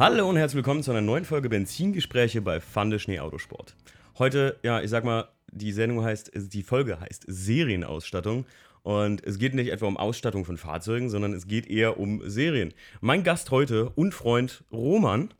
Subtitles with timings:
[0.00, 3.76] Hallo und herzlich willkommen zu einer neuen Folge Benzingespräche bei Fande Schnee Autosport.
[4.18, 8.46] Heute, ja, ich sag mal, die Sendung heißt, die Folge heißt Serienausstattung.
[8.82, 12.72] Und es geht nicht etwa um Ausstattung von Fahrzeugen, sondern es geht eher um Serien.
[13.02, 15.34] Mein Gast heute und Freund Roman.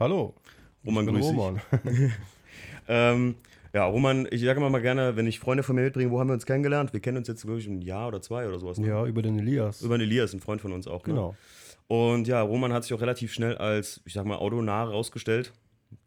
[0.00, 0.36] Hallo.
[0.86, 1.60] Roman, grüß Roman.
[1.84, 2.12] dich.
[2.88, 3.34] ähm,
[3.74, 6.30] ja, Roman, ich sage immer mal gerne, wenn ich Freunde von mir mitbringe, wo haben
[6.30, 6.94] wir uns kennengelernt?
[6.94, 8.78] Wir kennen uns jetzt wirklich ein Jahr oder zwei oder sowas.
[8.78, 8.88] ne?
[8.88, 9.82] ja, über den Elias.
[9.82, 11.06] Über den Elias, ein Freund von uns auch.
[11.06, 11.34] Ne?
[11.92, 15.52] Und ja, Roman hat sich auch relativ schnell als, ich sag mal, autonah rausgestellt.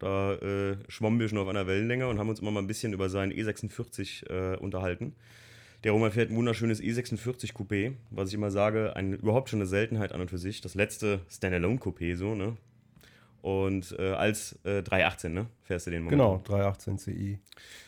[0.00, 2.92] Da äh, schwommen wir schon auf einer Wellenlänge und haben uns immer mal ein bisschen
[2.92, 5.14] über seinen E46 äh, unterhalten.
[5.84, 9.68] Der Roman fährt ein wunderschönes E46 Coupé, was ich immer sage, ein, überhaupt schon eine
[9.68, 10.60] Seltenheit an und für sich.
[10.60, 12.56] Das letzte Standalone Coupé, so, ne?
[13.40, 15.46] Und äh, als äh, 318, ne?
[15.62, 16.20] Fährst du den Moment.
[16.20, 17.38] Genau, 318 CI.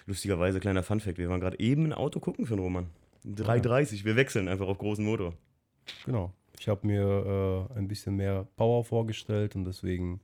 [0.06, 2.86] Lustigerweise, kleiner Funfact, wir waren gerade eben ein Auto gucken für den Roman.
[3.24, 5.34] Ein 330, wir wechseln einfach auf großen Motor.
[6.06, 6.32] Genau.
[6.58, 10.20] Ich habe mir äh, ein bisschen mehr Power vorgestellt und deswegen,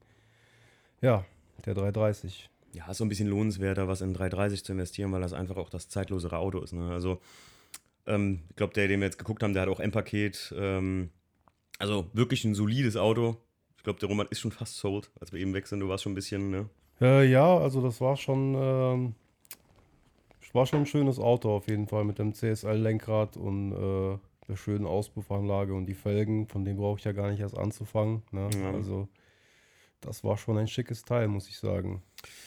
[1.00, 1.24] ja,
[1.64, 2.50] der 330.
[2.72, 5.70] ja, ist so ein bisschen lohnenswerter, was in 330 zu investieren, weil das einfach auch
[5.70, 6.72] das zeitlosere Auto ist.
[6.72, 6.90] Ne?
[6.90, 7.20] Also,
[8.06, 10.54] ähm, ich glaube, der, den wir jetzt geguckt haben, der hat auch M-Paket.
[10.56, 11.10] Ähm,
[11.78, 13.36] also wirklich ein solides Auto.
[13.76, 15.80] Ich glaube, der Roman ist schon fast sold, als wir eben wechseln.
[15.80, 16.68] Du warst schon ein bisschen, ne?
[17.00, 19.14] Äh, ja, also das war schon, ähm,
[20.54, 24.86] war schon ein schönes Auto auf jeden Fall mit dem CSL-Lenkrad und äh, der schönen
[24.86, 28.22] Auspuffanlage und die Felgen, von denen brauche ich ja gar nicht erst anzufangen.
[28.30, 28.48] Ne?
[28.60, 28.72] Ja.
[28.72, 29.08] Also
[30.00, 32.02] das war schon ein schickes Teil, muss ich sagen.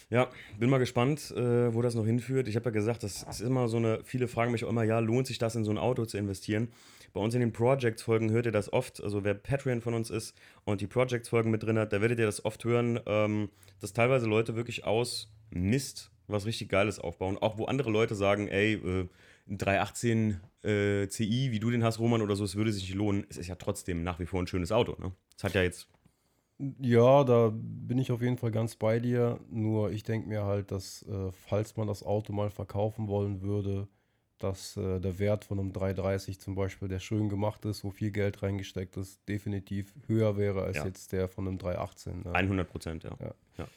[0.10, 2.48] Ja, bin mal gespannt, äh, wo das noch hinführt.
[2.48, 5.00] Ich habe ja gesagt, das ist immer so eine, viele fragen mich auch immer, ja,
[5.00, 6.70] lohnt sich das in so ein Auto zu investieren?
[7.14, 10.36] Bei uns in den Projects-Folgen hört ihr das oft, also wer Patreon von uns ist
[10.66, 14.28] und die Projects-Folgen mit drin hat, da werdet ihr das oft hören, ähm, dass teilweise
[14.28, 17.38] Leute wirklich aus Mist was richtig Geiles aufbauen.
[17.38, 19.08] Auch wo andere Leute sagen, ey, äh,
[19.50, 22.96] ein 318 äh, CI, wie du den hast, Roman, oder so, es würde sich nicht
[22.96, 23.26] lohnen.
[23.30, 25.12] Es ist ja trotzdem nach wie vor ein schönes Auto, ne?
[25.38, 25.88] Es hat ja jetzt
[26.80, 29.40] Ja, da bin ich auf jeden Fall ganz bei dir.
[29.50, 33.88] Nur ich denke mir halt, dass äh, falls man das Auto mal verkaufen wollen würde,
[34.40, 38.12] dass äh, der Wert von einem 330 zum Beispiel, der schön gemacht ist, wo viel
[38.12, 40.86] Geld reingesteckt ist, definitiv höher wäre als Ja.
[40.86, 42.24] jetzt der von einem 318.
[42.24, 42.34] Ne?
[42.34, 43.12] 100 Prozent, ja.
[43.20, 43.34] Ja.
[43.58, 43.68] ja.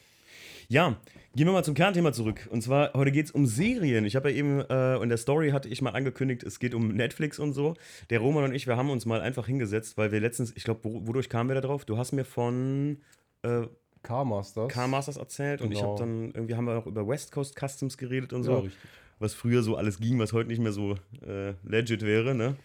[0.67, 0.97] Ja,
[1.35, 2.47] gehen wir mal zum Kernthema zurück.
[2.51, 4.05] Und zwar, heute geht es um Serien.
[4.05, 6.89] Ich habe ja eben äh, in der Story hatte ich mal angekündigt, es geht um
[6.89, 7.75] Netflix und so.
[8.09, 10.81] Der Roman und ich, wir haben uns mal einfach hingesetzt, weil wir letztens, ich glaube,
[10.83, 11.85] wo, wodurch kamen wir da drauf?
[11.85, 12.97] Du hast mir von
[13.43, 13.63] äh,
[14.03, 14.71] Car Masters.
[14.71, 15.91] Car Masters erzählt und ich Genau.
[15.91, 18.51] habe dann, irgendwie haben wir auch über West Coast Customs geredet und so.
[18.51, 18.79] Ja, richtig.
[19.19, 20.95] was früher so alles ging, was heute nicht mehr so
[21.25, 22.55] äh, legit wäre, ne?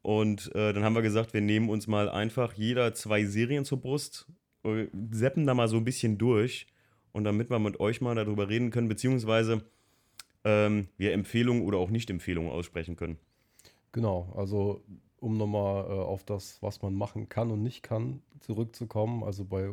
[0.00, 3.80] Und äh, dann haben wir gesagt, wir nehmen uns mal einfach jeder zwei Serien zur
[3.80, 4.26] Brust,
[4.64, 6.66] äh, seppen da mal so ein bisschen durch
[7.12, 9.62] und damit wir mit euch mal darüber reden können, beziehungsweise
[10.44, 13.18] ähm, wir Empfehlungen oder auch Nicht-Empfehlungen aussprechen können.
[13.92, 14.82] Genau, also
[15.20, 19.22] um nochmal äh, auf das, was man machen kann und nicht kann, zurückzukommen.
[19.22, 19.70] Also bei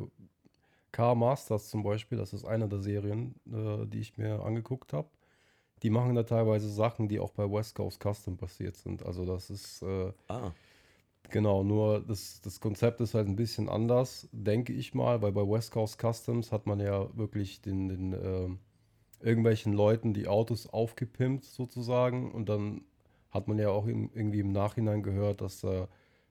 [0.91, 5.09] Car Masters zum Beispiel, das ist eine der Serien, äh, die ich mir angeguckt habe.
[5.81, 9.03] Die machen da teilweise Sachen, die auch bei West Coast Custom passiert sind.
[9.05, 10.51] Also das ist äh, Ah,
[11.29, 15.41] genau, nur das, das Konzept ist halt ein bisschen anders, denke ich mal, weil bei
[15.41, 18.59] West Coast Customs hat man ja wirklich den, den ähm,
[19.21, 22.81] irgendwelchen Leuten die Autos aufgepimpt sozusagen und dann
[23.31, 25.87] hat man ja auch im, irgendwie im Nachhinein gehört, dass da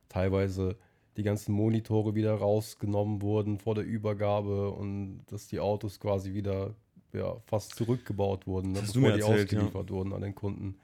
[0.09, 0.77] teilweise
[1.17, 6.75] die ganzen Monitore wieder rausgenommen wurden vor der Übergabe und dass die Autos quasi wieder
[7.13, 9.59] ja, fast zurückgebaut wurden, ne, mir die erzählt, ja.
[9.59, 10.79] ausgeliefert wurden an den Kunden.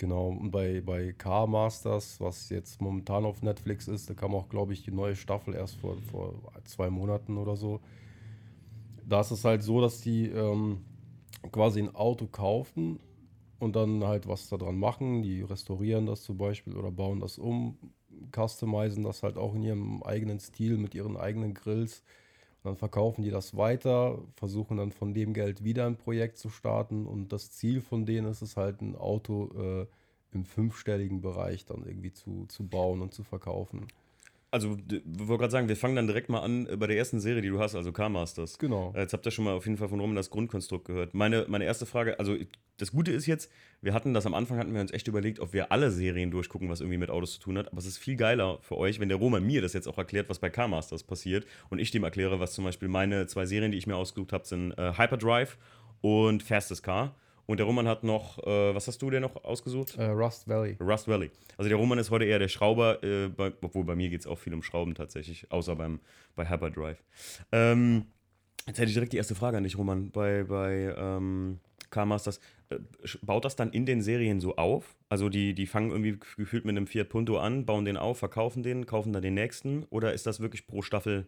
[0.00, 4.48] Genau, und bei, bei Car Masters, was jetzt momentan auf Netflix ist, da kam auch,
[4.48, 6.34] glaube ich, die neue Staffel erst vor, vor
[6.64, 7.80] zwei Monaten oder so.
[9.06, 10.78] Da ist es halt so, dass die ähm,
[11.52, 13.00] quasi ein Auto kaufen
[13.58, 15.22] und dann halt was da dran machen.
[15.22, 17.78] Die restaurieren das zum Beispiel oder bauen das um,
[18.34, 22.02] customizen das halt auch in ihrem eigenen Stil mit ihren eigenen Grills.
[22.62, 27.06] Dann verkaufen die das weiter, versuchen dann von dem Geld wieder ein Projekt zu starten.
[27.06, 29.86] Und das Ziel von denen ist es halt, ein Auto äh,
[30.32, 33.86] im fünfstelligen Bereich dann irgendwie zu, zu bauen und zu verkaufen.
[34.50, 37.20] Also ich wollte gerade sagen, wir fangen dann direkt mal an äh, bei der ersten
[37.20, 38.58] Serie, die du hast, also Car Masters.
[38.58, 38.92] Genau.
[38.96, 41.14] Äh, Jetzt habt ihr schon mal auf jeden Fall von Roman das Grundkonstrukt gehört.
[41.14, 42.36] Meine, meine erste Frage, also
[42.76, 43.50] das Gute ist jetzt,
[43.82, 46.68] wir hatten das am Anfang, hatten wir uns echt überlegt, ob wir alle Serien durchgucken,
[46.68, 47.68] was irgendwie mit Autos zu tun hat.
[47.68, 50.28] Aber es ist viel geiler für euch, wenn der Roman mir das jetzt auch erklärt,
[50.28, 53.70] was bei Car Masters passiert und ich dem erkläre, was zum Beispiel meine zwei Serien,
[53.70, 55.56] die ich mir ausgesucht habe, sind äh, Hyperdrive
[56.00, 57.14] und Fastest Car.
[57.50, 59.96] Und der Roman hat noch, äh, was hast du dir noch ausgesucht?
[59.98, 60.76] Äh, Rust Valley.
[60.80, 61.32] Rust Valley.
[61.56, 64.28] Also der Roman ist heute eher der Schrauber, äh, bei, obwohl bei mir geht es
[64.28, 65.98] auch viel um Schrauben tatsächlich, außer beim,
[66.36, 67.02] bei Hyperdrive.
[67.50, 68.04] Ähm,
[68.68, 70.12] jetzt hätte ich direkt die erste Frage an dich, Roman.
[70.12, 71.58] Bei, bei ähm,
[71.90, 72.38] Car Masters,
[72.68, 72.78] äh,
[73.22, 74.94] baut das dann in den Serien so auf?
[75.08, 78.18] Also die, die fangen irgendwie gef- gefühlt mit einem Fiat Punto an, bauen den auf,
[78.18, 79.82] verkaufen den, kaufen dann den nächsten?
[79.90, 81.26] Oder ist das wirklich pro Staffel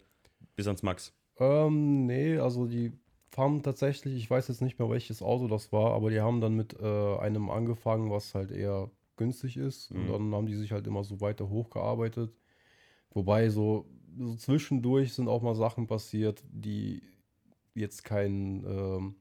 [0.54, 1.12] bis ans Max?
[1.40, 2.92] Ähm, nee, also die
[3.38, 6.54] haben tatsächlich, ich weiß jetzt nicht mehr, welches Auto das war, aber die haben dann
[6.54, 9.90] mit äh, einem angefangen, was halt eher günstig ist.
[9.90, 10.12] Und Mhm.
[10.12, 12.32] dann haben die sich halt immer so weiter hochgearbeitet.
[13.12, 13.86] Wobei so,
[14.18, 17.02] so zwischendurch sind auch mal Sachen passiert, die
[17.74, 19.16] jetzt keinen, ähm,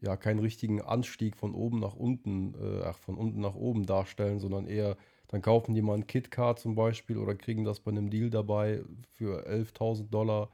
[0.00, 4.38] ja, keinen richtigen Anstieg von oben nach unten, äh, ach, von unten nach oben darstellen,
[4.38, 4.96] sondern eher,
[5.28, 8.82] dann kaufen die mal ein KitKar zum Beispiel oder kriegen das bei einem Deal dabei
[9.12, 10.50] für 11.000 Dollar.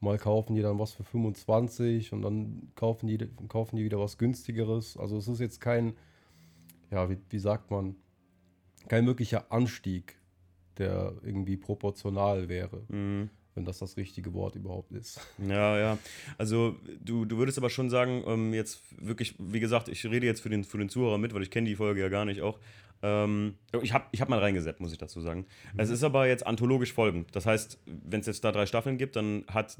[0.00, 3.18] Mal kaufen die dann was für 25 und dann kaufen die,
[3.48, 4.96] kaufen die wieder was günstigeres.
[4.96, 5.94] Also es ist jetzt kein,
[6.90, 7.96] ja, wie, wie sagt man,
[8.88, 10.16] kein wirklicher Anstieg,
[10.78, 13.30] der irgendwie proportional wäre, Mhm.
[13.60, 15.20] Wenn das das richtige Wort überhaupt ist.
[15.38, 15.98] Ja, ja.
[16.38, 20.40] Also du, du würdest aber schon sagen, ähm, jetzt wirklich, wie gesagt, ich rede jetzt
[20.40, 22.58] für den, für den Zuhörer mit, weil ich kenne die Folge ja gar nicht auch.
[23.02, 25.46] Ähm, ich habe ich hab mal reingesetzt, muss ich dazu sagen.
[25.76, 27.34] Es ist aber jetzt anthologisch folgend.
[27.36, 29.76] Das heißt, wenn es jetzt da drei Staffeln gibt, dann hat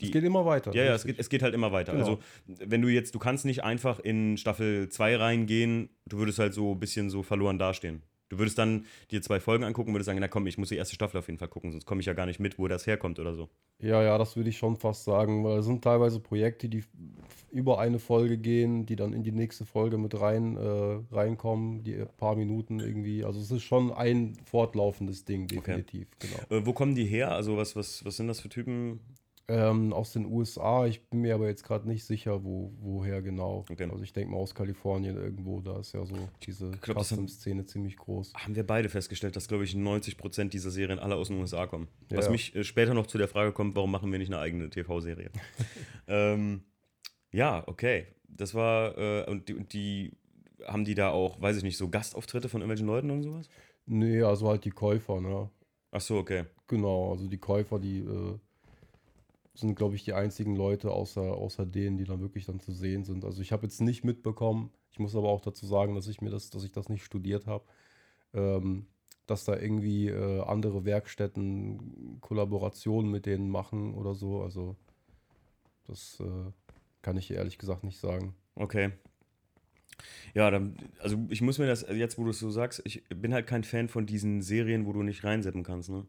[0.00, 0.06] die.
[0.06, 0.74] es geht immer weiter.
[0.74, 1.92] ja, ja, es geht, es geht halt immer weiter.
[1.92, 2.04] Genau.
[2.04, 6.54] Also, wenn du jetzt, du kannst nicht einfach in Staffel 2 reingehen, du würdest halt
[6.54, 8.02] so ein bisschen so verloren dastehen.
[8.28, 10.76] Du würdest dann dir zwei Folgen angucken und würdest sagen, na komm, ich muss die
[10.76, 12.86] erste Staffel auf jeden Fall gucken, sonst komme ich ja gar nicht mit, wo das
[12.86, 13.48] herkommt oder so.
[13.80, 16.82] Ja, ja, das würde ich schon fast sagen, weil es sind teilweise Projekte, die
[17.50, 22.04] über eine Folge gehen, die dann in die nächste Folge mit rein äh, reinkommen, die
[22.16, 23.24] paar Minuten irgendwie.
[23.24, 26.38] Also es ist schon ein fortlaufendes Ding, definitiv, genau.
[26.50, 27.32] Äh, wo kommen die her?
[27.32, 29.00] Also, was, was, was sind das für Typen?
[29.50, 33.64] Ähm, aus den USA, ich bin mir aber jetzt gerade nicht sicher, wo, woher genau.
[33.70, 33.88] Okay.
[33.90, 38.34] Also ich denke mal aus Kalifornien irgendwo, da ist ja so diese Custom-Szene ziemlich groß.
[38.34, 41.88] Haben wir beide festgestellt, dass, glaube ich, 90% dieser Serien alle aus den USA kommen.
[42.10, 42.30] Was Ja.
[42.30, 45.30] mich äh, später noch zu der Frage kommt, warum machen wir nicht eine eigene TV-Serie?
[46.08, 46.64] ähm,
[47.32, 48.08] ja, okay.
[48.28, 50.12] Das war, äh, und die, und die,
[50.66, 53.48] haben die da auch, weiß ich nicht, so Gastauftritte von irgendwelchen Leuten und sowas?
[53.86, 55.48] Nee, also halt die Käufer, ne?
[55.90, 56.44] Ach so, okay.
[56.66, 58.38] Genau, also die Käufer, die äh,
[59.60, 63.04] sind, glaube ich, die einzigen Leute außer, außer denen, die dann wirklich dann zu sehen
[63.04, 63.24] sind.
[63.24, 66.30] Also ich habe jetzt nicht mitbekommen, ich muss aber auch dazu sagen, dass ich mir
[66.30, 67.64] das, dass ich das nicht studiert habe,
[68.34, 68.86] ähm,
[69.26, 74.42] dass da irgendwie äh, andere Werkstätten Kollaborationen mit denen machen oder so.
[74.42, 74.76] Also
[75.86, 76.50] das äh,
[77.02, 78.34] kann ich ehrlich gesagt nicht sagen.
[78.54, 78.92] Okay.
[80.34, 83.34] Ja, dann, also ich muss mir das, jetzt wo du es so sagst, ich bin
[83.34, 86.06] halt kein Fan von diesen Serien, wo du nicht reinsetzen kannst, ne?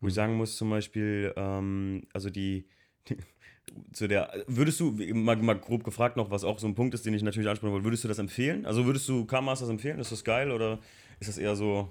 [0.00, 2.66] Wo ich sagen muss, zum Beispiel, ähm, also die,
[3.92, 7.06] zu der, würdest du, mal, mal grob gefragt noch, was auch so ein Punkt ist,
[7.06, 8.66] den ich natürlich ansprechen wollte, würdest du das empfehlen?
[8.66, 9.98] Also würdest du K-Masters empfehlen?
[9.98, 10.78] Ist das geil oder
[11.20, 11.88] ist das eher so,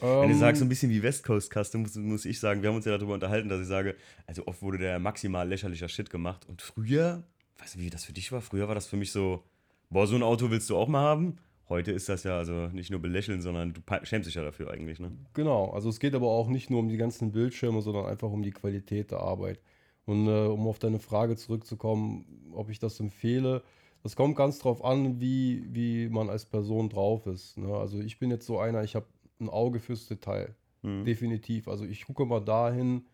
[0.00, 2.62] wenn du Ähm, sagst, so ein bisschen wie West Coast Custom, muss, muss ich sagen,
[2.62, 3.96] wir haben uns ja darüber unterhalten, dass ich sage,
[4.26, 7.22] also oft wurde der maximal lächerlicher Shit gemacht und früher,
[7.58, 8.40] weißt du, wie das für dich war?
[8.40, 9.44] Früher war das für mich so,
[9.90, 11.38] boah, so ein Auto willst du auch mal haben?
[11.68, 15.00] Heute ist das ja also nicht nur belächeln, sondern du schämst dich ja dafür eigentlich,
[15.00, 15.12] ne?
[15.32, 18.42] Genau, also es geht aber auch nicht nur um die ganzen Bildschirme, sondern einfach um
[18.42, 19.60] die Qualität der Arbeit.
[20.06, 23.62] Und äh, um auf deine Frage zurückzukommen, ob ich das empfehle,
[24.02, 27.56] das kommt ganz drauf an, wie, wie man als Person drauf ist.
[27.56, 27.74] Ne?
[27.74, 29.06] Also ich bin jetzt so einer, ich habe
[29.40, 30.54] ein Auge fürs Detail.
[30.82, 31.04] Mhm.
[31.06, 31.68] Definitiv.
[31.68, 33.06] Also ich gucke mal dahin,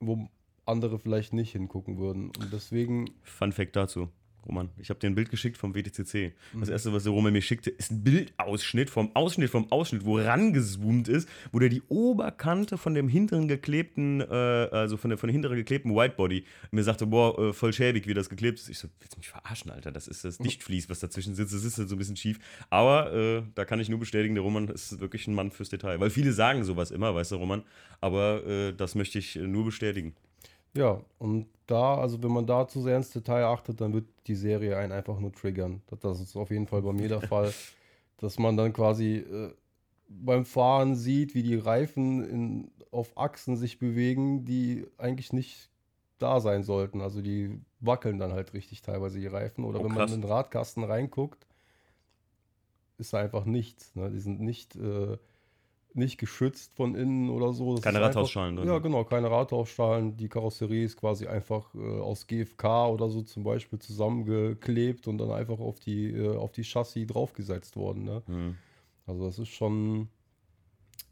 [0.00, 0.28] wo
[0.66, 2.32] andere vielleicht nicht hingucken würden.
[2.40, 4.08] Und deswegen, Fun Fact dazu.
[4.46, 6.32] Roman, ich habe dir ein Bild geschickt vom WTCC.
[6.58, 6.72] Das Mhm.
[6.72, 11.08] erste, was der Roman mir schickte, ist ein Bildausschnitt vom Ausschnitt vom Ausschnitt, wo rangezoomt
[11.08, 15.32] ist, wo der die Oberkante von dem hinteren geklebten, äh, also von der, von der
[15.32, 18.68] hinteren geklebten Whitebody mir sagte, boah, äh, voll schäbig, wie das geklebt ist.
[18.68, 19.92] Ich so, willst du mich verarschen, Alter?
[19.92, 21.54] Das ist das Dichtflies, was dazwischen sitzt.
[21.54, 22.38] Das ist halt so ein bisschen schief.
[22.70, 26.00] Aber äh, da kann ich nur bestätigen, der Roman ist wirklich ein Mann fürs Detail.
[26.00, 27.62] Weil viele sagen sowas immer, weißt du, Roman.
[28.00, 30.14] Aber äh, das möchte ich nur bestätigen.
[30.74, 34.34] Ja, und da, also wenn man da zu sehr ins Detail achtet, dann wird die
[34.34, 35.82] Serie einen einfach nur triggern.
[36.00, 37.52] Das, ist auf jeden Fall bei mir der Fall,
[38.18, 39.52] dass man dann quasi äh,
[40.08, 45.70] beim Fahren sieht, wie die Reifen in, auf Achsen sich bewegen, die eigentlich nicht
[46.18, 47.00] da sein sollten.
[47.00, 49.64] Also die wackeln dann halt richtig teilweise die Reifen.
[49.64, 51.46] Oder Oh, wenn man in den Radkasten reinguckt,
[52.98, 53.94] ist da einfach nichts.
[53.94, 54.10] Ne?
[54.10, 55.16] Die sind nicht, äh,
[55.94, 57.74] nicht geschützt von innen oder so.
[57.74, 58.68] Das Keine einfach- Rathausschalen drin.
[58.68, 60.16] Ja, genau, keine Rathausschalen.
[60.16, 65.30] Die Karosserie ist quasi einfach äh, aus GFK oder so zum Beispiel zusammengeklebt und dann
[65.32, 68.04] einfach auf die, äh, auf die Chassis draufgesetzt worden.
[68.04, 68.22] Ne?
[68.28, 68.56] Mhm.
[69.06, 70.08] Also das ist schon,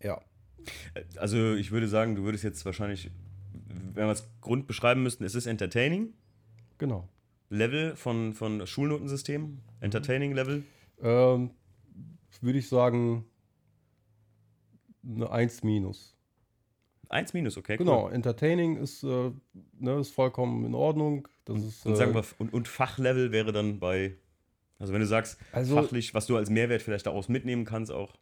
[0.03, 0.21] ja,
[1.17, 3.11] Also ich würde sagen, du würdest jetzt wahrscheinlich,
[3.95, 6.13] wenn wir es Grund beschreiben müssten, es ist entertaining.
[6.79, 7.09] genau.
[7.51, 10.65] Level von, von Schulnotensystem, Entertaining Level.
[11.03, 11.51] Ähm,
[12.43, 13.25] Würde ich sagen,
[15.09, 16.15] eine 1 minus.
[17.09, 17.75] 1 minus, okay.
[17.75, 17.87] cool.
[17.87, 19.31] Genau, entertaining ist, äh,
[19.79, 21.27] ne, ist vollkommen in Ordnung.
[21.45, 24.17] Das ist, Und äh, sagen wir, und, und Fachlevel wäre dann bei,
[24.79, 28.15] also wenn du sagst, also fachlich, was du als Mehrwert vielleicht daraus mitnehmen kannst auch.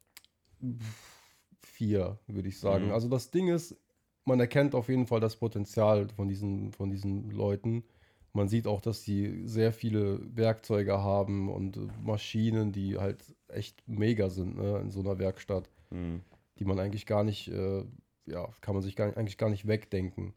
[1.60, 2.86] vier, würde ich sagen.
[2.86, 2.92] Mhm.
[2.92, 3.76] Also das Ding ist,
[4.24, 7.84] man erkennt auf jeden Fall das Potenzial von diesen, von diesen Leuten.
[8.32, 14.28] Man sieht auch, dass die sehr viele Werkzeuge haben und Maschinen, die halt echt mega
[14.30, 16.20] sind ne, in so einer Werkstatt, Mhm.
[16.58, 17.84] Die man eigentlich gar nicht, äh,
[18.26, 20.34] ja, kann man sich gar, eigentlich gar nicht wegdenken.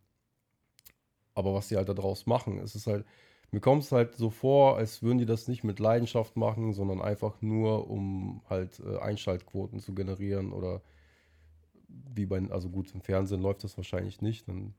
[1.33, 3.05] Aber was die halt daraus machen, es ist halt,
[3.51, 7.01] mir kommt es halt so vor, als würden die das nicht mit Leidenschaft machen, sondern
[7.01, 10.81] einfach nur, um halt äh, Einschaltquoten zu generieren oder
[11.87, 14.73] wie bei, also gut, im Fernsehen läuft das wahrscheinlich nicht, dann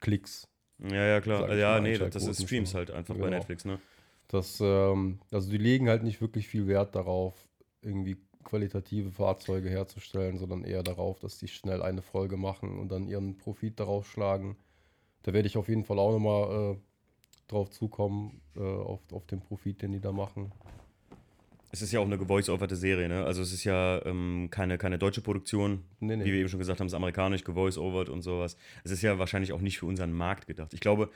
[0.00, 0.48] Klicks.
[0.78, 1.54] Ja, ja, klar.
[1.54, 2.78] Ja, nee, das ist Streams schon.
[2.78, 3.36] halt einfach bei Genau.
[3.36, 3.78] Netflix, ne?
[4.28, 7.34] Das, ähm, also die legen halt nicht wirklich viel Wert darauf,
[7.82, 13.08] irgendwie qualitative Fahrzeuge herzustellen, sondern eher darauf, dass die schnell eine Folge machen und dann
[13.08, 14.56] ihren Profit daraus schlagen.
[15.22, 16.76] Da werde ich auf jeden Fall auch nochmal äh,
[17.48, 20.52] drauf zukommen, äh, auf, auf den Profit, den die da machen.
[21.74, 23.24] Es ist ja auch eine gevoice-overte Serie, ne?
[23.24, 25.84] Also es ist ja ähm, keine, keine deutsche Produktion.
[26.00, 26.24] Nee, nee.
[26.26, 28.58] Wie wir eben schon gesagt haben, es ist amerikanisch, gevoice-overt und sowas.
[28.84, 30.74] Es ist ja wahrscheinlich auch nicht für unseren Markt gedacht.
[30.74, 31.10] Ich glaube,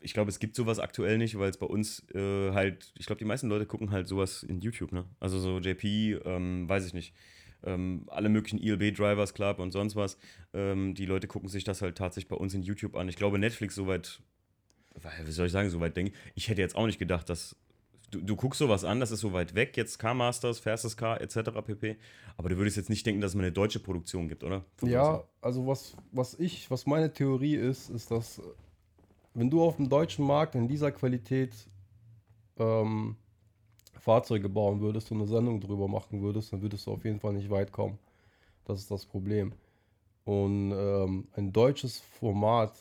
[0.00, 3.18] ich glaube, es gibt sowas aktuell nicht, weil es bei uns äh, halt, ich glaube,
[3.18, 5.04] die meisten Leute gucken halt sowas in YouTube, ne?
[5.20, 7.14] Also so JP, ähm, weiß ich nicht.
[7.64, 10.16] Ähm, alle möglichen ELB Drivers Club und sonst was.
[10.54, 13.08] Ähm, die Leute gucken sich das halt tatsächlich bei uns in YouTube an.
[13.08, 14.20] Ich glaube, Netflix soweit,
[15.24, 17.56] wie soll ich sagen, soweit denke ich hätte jetzt auch nicht gedacht, dass
[18.10, 21.50] du, du guckst sowas an, das ist so weit weg, jetzt Car-Masters, Fastest Car etc.
[21.64, 21.96] pp.
[22.36, 24.64] Aber du würdest jetzt nicht denken, dass es mal eine deutsche Produktion gibt, oder?
[24.76, 28.40] Von Ja, also was, was ich, was meine Theorie ist, ist, dass
[29.34, 31.54] wenn du auf dem deutschen Markt in dieser Qualität
[32.58, 33.16] ähm,
[33.98, 37.34] Fahrzeuge bauen würdest und eine Sendung drüber machen würdest, dann würdest du auf jeden Fall
[37.34, 37.98] nicht weit kommen.
[38.64, 39.52] Das ist das Problem.
[40.24, 42.72] Und ähm, ein deutsches Format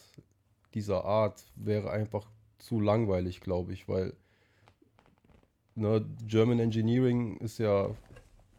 [0.74, 4.14] dieser Art wäre einfach zu langweilig, glaube ich, weil
[5.78, 7.90] ne, German Engineering ist ja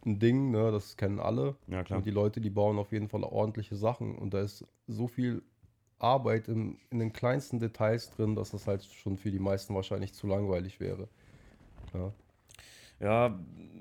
[0.07, 1.57] ein Ding, ne, das kennen alle.
[1.67, 1.99] Ja, klar.
[1.99, 4.17] Und die Leute, die bauen auf jeden Fall ordentliche Sachen.
[4.17, 5.43] Und da ist so viel
[5.99, 10.15] Arbeit in, in den kleinsten Details drin, dass das halt schon für die meisten wahrscheinlich
[10.15, 11.09] zu langweilig wäre.
[11.93, 12.13] Ja.
[13.01, 13.39] Ja,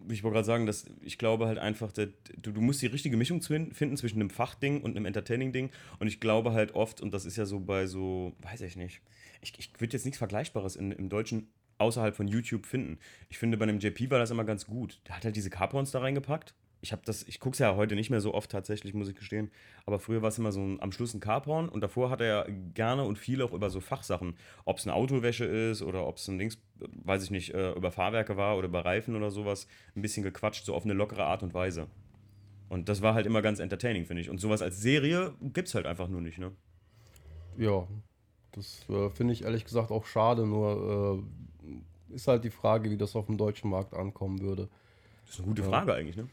[0.09, 3.17] ich wollte gerade sagen, dass ich glaube halt einfach, dass du, du musst die richtige
[3.17, 5.71] Mischung finden zwischen einem Fachding und einem Entertaining-Ding.
[5.99, 9.01] Und ich glaube halt oft, und das ist ja so bei so, weiß ich nicht,
[9.41, 12.99] ich, ich würde jetzt nichts Vergleichbares in, im Deutschen außerhalb von YouTube finden.
[13.29, 15.01] Ich finde, bei einem JP war das immer ganz gut.
[15.07, 16.53] Der hat halt diese Carporns da reingepackt.
[16.79, 19.15] Ich habe das, ich gucke es ja heute nicht mehr so oft tatsächlich, muss ich
[19.15, 19.49] gestehen.
[19.85, 22.47] Aber früher war es immer so ein, am Schluss ein Carporn und davor hat er
[22.75, 26.27] gerne und viel auch über so Fachsachen, ob es eine Autowäsche ist oder ob es
[26.27, 26.59] ein Dings,
[27.03, 30.65] weiß ich nicht, äh, über Fahrwerke war oder über Reifen oder sowas, ein bisschen gequatscht,
[30.65, 31.87] so auf eine lockere Art und Weise.
[32.69, 34.29] Und das war halt immer ganz entertaining, finde ich.
[34.29, 36.51] Und sowas als Serie gibt es halt einfach nur nicht, ne?
[37.57, 37.87] Ja,
[38.51, 41.46] das äh, finde ich ehrlich gesagt auch schade, nur äh,
[42.09, 44.69] ist halt die Frage, wie das auf dem deutschen Markt ankommen würde.
[45.25, 45.69] Das ist eine gute Ja.
[45.69, 46.27] Frage eigentlich, ne?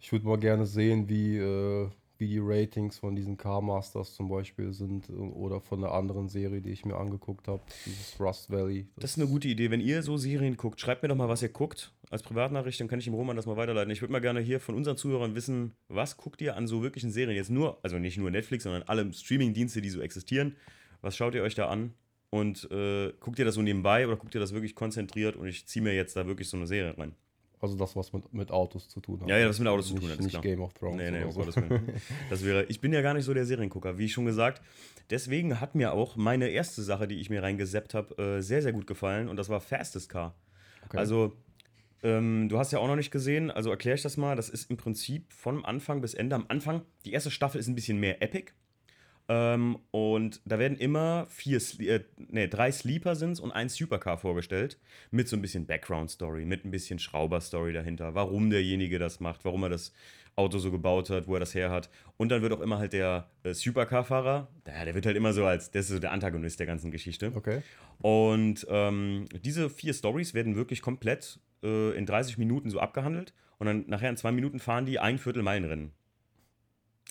[0.00, 4.28] Ich würde mal gerne sehen, wie, äh, wie die Ratings von diesen Car Masters zum
[4.28, 8.48] Beispiel sind äh, oder von einer anderen Serie, die ich mir angeguckt habe, dieses Rust
[8.50, 8.86] Valley.
[8.96, 9.70] Das ist eine gute Idee.
[9.72, 11.92] Wenn ihr so Serien guckt, schreibt mir doch mal, was ihr guckt.
[12.10, 13.90] Als Privatnachricht, dann kann ich dem Roman das mal weiterleiten.
[13.90, 17.10] Ich würde mal gerne hier von unseren Zuhörern wissen, was guckt ihr an so wirklichen
[17.10, 17.36] Serien?
[17.36, 20.56] Jetzt nur, also nicht nur Netflix, sondern alle Streaming-Dienste, die so existieren.
[21.02, 21.92] Was schaut ihr euch da an?
[22.30, 25.66] Und äh, guckt ihr das so nebenbei oder guckt ihr das wirklich konzentriert und ich
[25.66, 27.14] ziehe mir jetzt da wirklich so eine Serie rein?
[27.60, 29.28] Also das, was mit, mit Autos zu tun hat.
[29.28, 30.42] Ja, ja, das mit Autos zu nicht, tun hat, ist Nicht klar.
[30.42, 31.44] Game of Thrones Nee, nee, so.
[31.44, 31.92] Willen.
[32.30, 34.62] Das wäre, ich bin ja gar nicht so der Seriengucker, wie schon gesagt.
[35.10, 38.72] Deswegen hat mir auch meine erste Sache, die ich mir reingeseppt habe, äh, sehr, sehr
[38.72, 40.34] gut gefallen und das war Fastest Car.
[40.86, 40.98] Okay.
[40.98, 41.32] Also,
[42.02, 44.36] ähm, du hast ja auch noch nicht gesehen, also erkläre ich das mal.
[44.36, 46.36] Das ist im Prinzip von Anfang bis Ende.
[46.36, 48.52] Am Anfang, die erste Staffel ist ein bisschen mehr Epic.
[49.28, 54.78] Ähm, und da werden immer vier, äh, nee, drei Sleeper sind's und ein Supercar vorgestellt.
[55.10, 58.14] Mit so ein bisschen Background-Story, mit ein bisschen Schrauber-Story dahinter.
[58.14, 59.92] Warum derjenige das macht, warum er das
[60.38, 61.90] Auto so gebaut hat, wo er das her hat.
[62.16, 65.44] Und dann wird auch immer halt der äh, Supercar-Fahrer, der, der wird halt immer so
[65.44, 67.32] als, das ist so der Antagonist der ganzen Geschichte.
[67.34, 67.62] Okay.
[67.98, 73.34] Und ähm, diese vier Stories werden wirklich komplett äh, in 30 Minuten so abgehandelt.
[73.58, 75.92] Und dann nachher in zwei Minuten fahren die ein Viertel Meilenrennen.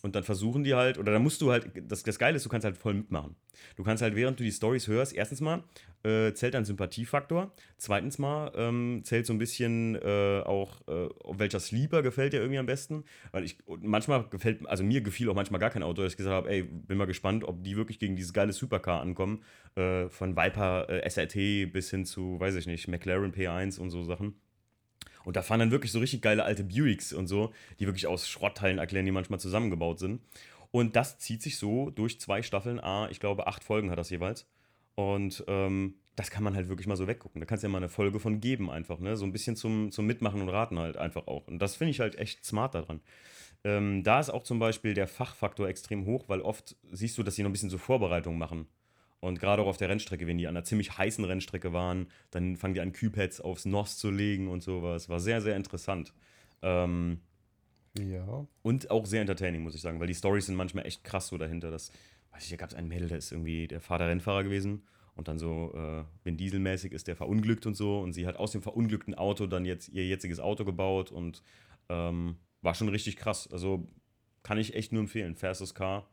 [0.04, 2.50] Und dann versuchen die halt, oder dann musst du halt, das, das Geile ist, du
[2.50, 3.36] kannst halt voll mitmachen.
[3.76, 5.64] Du kannst halt, während du die Stories hörst, erstens mal
[6.04, 7.52] äh, zählt dein Sympathiefaktor.
[7.78, 12.60] Zweitens mal ähm, zählt so ein bisschen äh, auch, äh, welcher Sleeper gefällt dir irgendwie
[12.60, 13.06] am besten.
[13.32, 16.36] Weil ich, manchmal gefällt, also mir gefiel auch manchmal gar kein Auto, dass ich gesagt
[16.36, 19.44] habe, ey, bin mal gespannt, ob die wirklich gegen dieses geile Supercar ankommen.
[19.76, 24.04] Äh, von Viper äh, SRT bis hin zu, weiß ich nicht, McLaren P1 und so
[24.04, 24.36] Sachen.
[25.28, 28.30] Und da fahren dann wirklich so richtig geile alte Buicks und so, die wirklich aus
[28.30, 30.22] Schrottteilen erklären, die manchmal zusammengebaut sind.
[30.72, 32.80] Und das zieht sich so durch zwei Staffeln.
[32.80, 34.48] A, ich glaube, acht Folgen hat das jeweils.
[34.96, 37.42] Und ähm, das kann man halt wirklich mal so weggucken.
[37.42, 39.18] Da kannst du ja mal eine Folge von geben, einfach, ne?
[39.18, 41.46] So ein bisschen zum, zum Mitmachen und Raten halt einfach auch.
[41.50, 43.02] Und das finde ich halt echt smart daran.
[43.66, 47.36] Ähm, da ist auch zum Beispiel der Fachfaktor extrem hoch, weil oft siehst du, dass
[47.36, 48.68] sie noch ein bisschen so Vorbereitungen machen.
[49.20, 52.56] Und gerade auch auf der Rennstrecke, wenn die an einer ziemlich heißen Rennstrecke waren, dann
[52.56, 55.10] fangen die an, Küpads aufs NOS zu legen und sowas.
[55.10, 56.14] War sehr, sehr interessant.
[56.62, 57.22] Ähm,
[57.98, 58.46] ja.
[58.62, 61.38] Und auch sehr entertaining, muss ich sagen, weil die Stories sind manchmal echt krass so
[61.38, 61.72] dahinter.
[61.72, 61.92] Das,
[62.32, 64.84] weiß ich, da gab es einen Mädel, der ist irgendwie der Vater Rennfahrer gewesen
[65.16, 68.52] und dann so, äh, wenn Dieselmäßig ist der verunglückt und so und sie hat aus
[68.52, 71.42] dem verunglückten Auto dann jetzt ihr jetziges Auto gebaut und
[71.90, 73.52] ähm, war schon richtig krass.
[73.52, 73.88] Also
[74.44, 75.36] kann ich echt nur empfehlen.
[75.36, 76.08] Fastest Car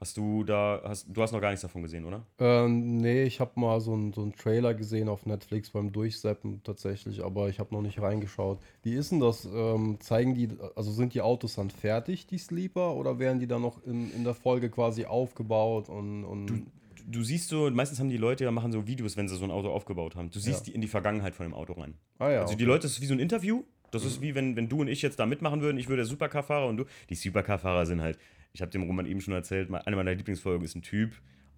[0.00, 2.24] Hast du da, hast, du hast noch gar nichts davon gesehen, oder?
[2.38, 7.22] Ähm, nee, ich habe mal so einen so Trailer gesehen auf Netflix beim Durchseppen tatsächlich,
[7.22, 8.60] aber ich habe noch nicht reingeschaut.
[8.82, 9.44] Wie ist denn das?
[9.44, 13.60] Ähm, zeigen die, also sind die Autos dann fertig, die Sleeper, oder werden die dann
[13.60, 16.24] noch in, in der Folge quasi aufgebaut und.
[16.24, 16.54] und du,
[17.06, 19.50] du siehst so, meistens haben die Leute ja machen so Videos, wenn sie so ein
[19.50, 20.30] Auto aufgebaut haben.
[20.30, 20.64] Du siehst ja.
[20.64, 21.92] die in die Vergangenheit von dem Auto rein.
[22.18, 23.64] Ah, ja, also die Leute, das ist wie so ein Interview.
[23.90, 24.08] Das mhm.
[24.08, 25.76] ist wie wenn, wenn du und ich jetzt da mitmachen würden.
[25.76, 26.84] Ich würde der Supercar-Fahrer und du.
[27.10, 28.18] Die Supercar-Fahrer sind halt
[28.52, 31.12] ich habe dem Roman eben schon erzählt, eine meiner Lieblingsfolgen ist ein Typ,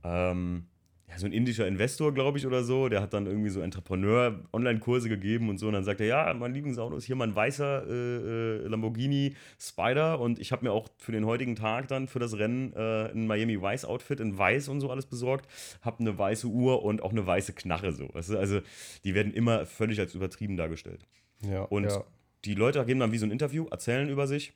[0.05, 0.67] ähm,
[1.13, 5.09] ja, so ein indischer Investor, glaube ich, oder so, der hat dann irgendwie so Entrepreneur-Online-Kurse
[5.09, 5.67] gegeben und so.
[5.67, 10.21] Und dann sagt er, ja, mein Lieblingsauto ist hier mein weißer äh, äh, Lamborghini Spider
[10.21, 13.27] und ich habe mir auch für den heutigen Tag dann für das Rennen äh, ein
[13.27, 15.47] Miami Vice Outfit in weiß und so alles besorgt,
[15.83, 18.09] habe eine weiße Uhr und auch eine weiße Knarre so.
[18.13, 18.39] Weißt du?
[18.39, 18.61] Also
[19.05, 21.07] die werden immer völlig als übertrieben dargestellt.
[21.43, 22.05] Ja, und ja.
[22.45, 24.55] die Leute geben dann wie so ein Interview, erzählen über sich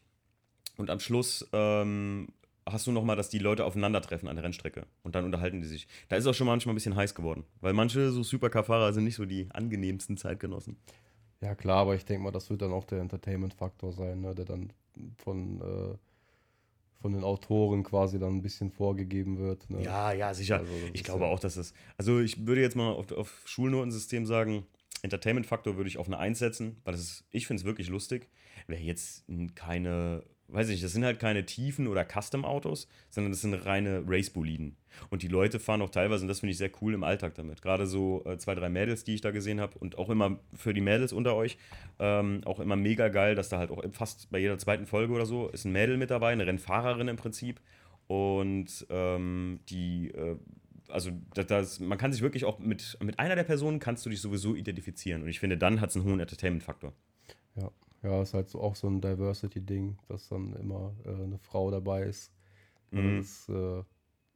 [0.76, 2.28] und am Schluss ähm,
[2.68, 4.86] hast du nochmal, dass die Leute aufeinandertreffen an der Rennstrecke.
[5.02, 5.86] Und dann unterhalten die sich.
[6.08, 7.44] Da ist auch schon manchmal ein bisschen heiß geworden.
[7.60, 10.76] Weil manche so Supercar-Fahrer sind nicht so die angenehmsten Zeitgenossen.
[11.40, 14.46] Ja, klar, aber ich denke mal, das wird dann auch der Entertainment-Faktor sein, ne, der
[14.46, 14.72] dann
[15.18, 15.96] von, äh,
[17.00, 19.68] von den Autoren quasi dann ein bisschen vorgegeben wird.
[19.70, 19.82] Ne?
[19.82, 20.58] Ja, ja, sicher.
[20.58, 21.72] Also, ich glaube ja auch, dass es.
[21.98, 24.66] Also, ich würde jetzt mal auf, auf Schulnotensystem sagen,
[25.02, 28.28] Entertainment-Faktor würde ich auf eine 1 setzen, weil das ist, ich finde es wirklich lustig.
[28.66, 33.40] Wer jetzt keine weiß ich nicht, das sind halt keine Tiefen- oder Custom-Autos, sondern das
[33.40, 34.76] sind reine Race-Boliden.
[35.10, 37.62] Und die Leute fahren auch teilweise, und das finde ich sehr cool im Alltag damit.
[37.62, 40.72] Gerade so äh, zwei, drei Mädels, die ich da gesehen habe und auch immer für
[40.72, 41.58] die Mädels unter euch,
[41.98, 45.26] ähm, auch immer mega geil, dass da halt auch fast bei jeder zweiten Folge oder
[45.26, 47.60] so ist ein Mädel mit dabei, eine Rennfahrerin im Prinzip.
[48.06, 50.36] Und ähm, die, äh,
[50.88, 54.10] also das, das, man kann sich wirklich auch mit, mit einer der Personen kannst du
[54.10, 55.22] dich sowieso identifizieren.
[55.22, 56.92] Und ich finde, dann hat es einen hohen Entertainment-Faktor.
[57.56, 57.70] Ja,
[58.06, 62.04] ja, ist halt so auch so ein Diversity-Ding, dass dann immer äh, eine Frau dabei
[62.04, 62.32] ist.
[62.92, 63.18] Mhm.
[63.18, 63.82] Das äh,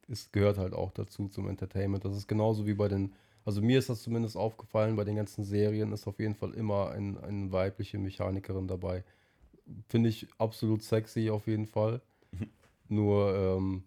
[0.08, 2.04] ist, gehört halt auch dazu zum Entertainment.
[2.04, 3.12] Das ist genauso wie bei den,
[3.44, 6.90] also mir ist das zumindest aufgefallen, bei den ganzen Serien ist auf jeden Fall immer
[6.90, 9.04] ein, eine weibliche Mechanikerin dabei.
[9.88, 12.00] Finde ich absolut sexy auf jeden Fall.
[12.32, 12.48] Mhm.
[12.88, 13.84] Nur ähm,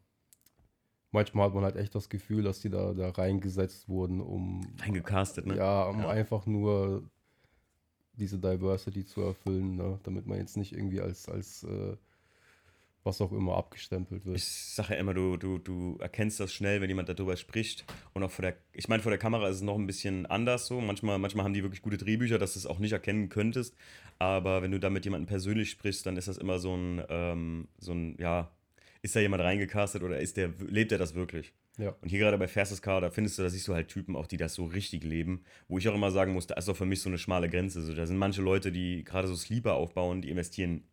[1.12, 4.62] manchmal hat man halt echt das Gefühl, dass die da, da reingesetzt wurden, um.
[4.80, 5.58] Reingecastet, ne?
[5.58, 6.10] Ja, um ja.
[6.10, 7.04] einfach nur
[8.14, 10.00] diese Diversity zu erfüllen, ne?
[10.04, 11.96] damit man jetzt nicht irgendwie als, als äh,
[13.04, 14.38] was auch immer abgestempelt wird.
[14.38, 17.86] Ich sage ja immer, du, du, du erkennst das schnell, wenn jemand darüber spricht.
[18.14, 20.68] Und auch vor der, ich meine, vor der Kamera ist es noch ein bisschen anders
[20.68, 20.80] so.
[20.80, 23.76] Manchmal, manchmal haben die wirklich gute Drehbücher, dass du es auch nicht erkennen könntest.
[24.20, 27.68] Aber wenn du da mit jemandem persönlich sprichst, dann ist das immer so ein, ähm,
[27.78, 28.52] so ein, ja,
[29.02, 31.52] ist da jemand reingecastet oder ist der, lebt er das wirklich?
[31.78, 31.96] Ja.
[32.02, 34.28] Und hier gerade bei Fastest Car, da findest du, da siehst du halt Typen auch,
[34.28, 35.44] die das so richtig leben.
[35.68, 37.82] Wo ich auch immer sagen muss, da ist doch für mich so eine schmale Grenze.
[37.82, 40.84] So, da sind manche Leute, die gerade so Sleeper aufbauen, die investieren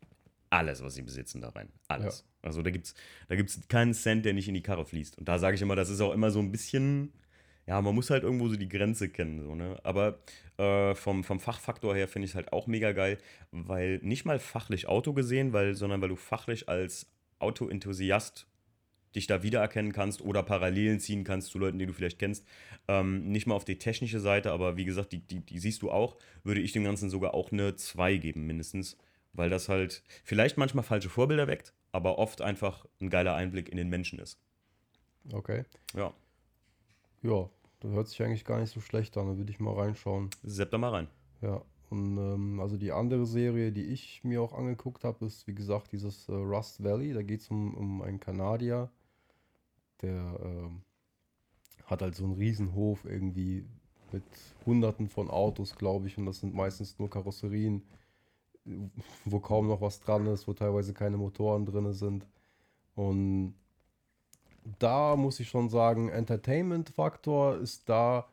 [0.48, 1.68] alles, was sie besitzen, da rein.
[1.88, 2.24] Alles.
[2.42, 2.48] Ja.
[2.48, 2.94] Also da gibt es
[3.28, 5.18] da gibt's keinen Cent, der nicht in die Karre fließt.
[5.18, 7.12] Und da sage ich immer, das ist auch immer so ein bisschen,
[7.66, 9.40] ja, man muss halt irgendwo so die Grenze kennen.
[9.40, 9.78] So, ne?
[9.84, 10.18] Aber
[10.56, 13.18] äh, vom, vom Fachfaktor her finde ich es halt auch mega geil,
[13.52, 17.06] weil nicht mal fachlich Auto gesehen, weil, sondern weil du fachlich als
[17.38, 18.49] Autoenthusiast
[19.14, 22.46] dich da wiedererkennen kannst oder Parallelen ziehen kannst zu Leuten, die du vielleicht kennst.
[22.88, 25.90] Ähm, nicht mal auf die technische Seite, aber wie gesagt, die, die, die siehst du
[25.90, 28.96] auch, würde ich dem Ganzen sogar auch eine 2 geben, mindestens.
[29.32, 33.76] Weil das halt vielleicht manchmal falsche Vorbilder weckt, aber oft einfach ein geiler Einblick in
[33.76, 34.40] den Menschen ist.
[35.32, 35.64] Okay.
[35.94, 36.12] Ja.
[37.22, 37.48] Ja,
[37.80, 39.28] das hört sich eigentlich gar nicht so schlecht an.
[39.28, 40.30] Da würde ich mal reinschauen.
[40.42, 41.08] Sepp da mal rein.
[41.42, 41.62] Ja.
[41.90, 45.92] Und ähm, also die andere Serie, die ich mir auch angeguckt habe, ist wie gesagt
[45.92, 47.12] dieses äh, Rust Valley.
[47.12, 48.90] Da geht es um, um einen Kanadier,
[50.02, 50.82] der ähm,
[51.86, 53.66] hat halt so einen Riesenhof irgendwie
[54.12, 54.24] mit
[54.66, 57.82] hunderten von Autos, glaube ich, und das sind meistens nur Karosserien,
[59.24, 62.26] wo kaum noch was dran ist, wo teilweise keine Motoren drin sind.
[62.94, 63.54] Und
[64.78, 68.28] da muss ich schon sagen, Entertainment-Faktor ist da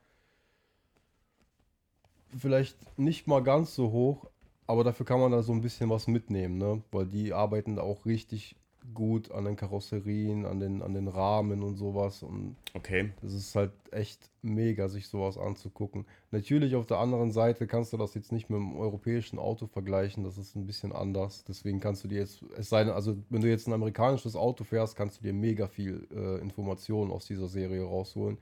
[2.37, 4.29] vielleicht nicht mal ganz so hoch,
[4.65, 6.83] aber dafür kann man da so ein bisschen was mitnehmen, ne?
[6.91, 8.55] Weil die arbeiten da auch richtig
[8.93, 12.23] gut an den Karosserien, an den, an den Rahmen und sowas.
[12.23, 13.11] Und Okay.
[13.21, 16.05] das ist halt echt mega, sich sowas anzugucken.
[16.31, 20.23] Natürlich auf der anderen Seite kannst du das jetzt nicht mit einem europäischen Auto vergleichen,
[20.23, 21.43] das ist ein bisschen anders.
[21.43, 24.63] Deswegen kannst du dir jetzt, es sei denn, also wenn du jetzt ein amerikanisches Auto
[24.63, 28.37] fährst, kannst du dir mega viel äh, Informationen aus dieser Serie rausholen.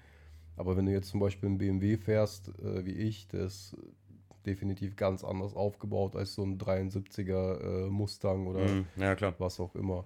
[0.57, 3.75] Aber wenn du jetzt zum Beispiel einen BMW fährst, äh, wie ich, der ist
[4.45, 8.85] definitiv ganz anders aufgebaut als so ein 73er äh, Mustang oder Mhm.
[8.95, 10.05] Ja, was auch immer.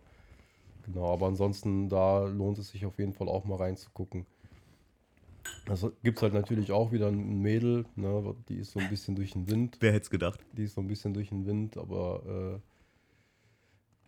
[0.92, 4.26] Genau, aber ansonsten, da lohnt es sich auf jeden Fall auch mal reinzugucken.
[5.68, 9.16] Also gibt es halt natürlich auch wieder ein Mädel, ne, die ist so ein bisschen
[9.16, 10.44] durch den Wind, Wer hätte es gedacht?
[10.54, 12.60] die ist so ein bisschen durch den Wind, aber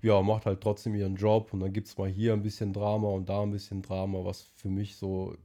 [0.03, 2.73] äh, ja, macht halt trotzdem ihren Job und dann gibt es mal hier ein bisschen
[2.73, 5.35] Drama und da ein bisschen Drama, was für mich so,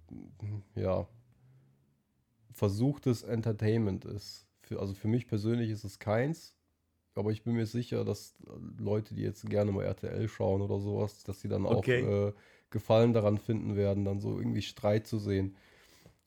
[0.75, 1.07] ja,
[2.53, 4.47] versuchtes Entertainment ist.
[4.63, 6.56] Für, also für mich persönlich ist es keins,
[7.17, 8.35] aber ich bin mir sicher, dass
[8.79, 12.03] Leute, die jetzt gerne mal RTL schauen oder sowas, dass sie dann Okay.
[12.05, 12.33] auch äh,
[12.71, 15.57] Gefallen daran finden werden, dann so irgendwie Streit zu sehen.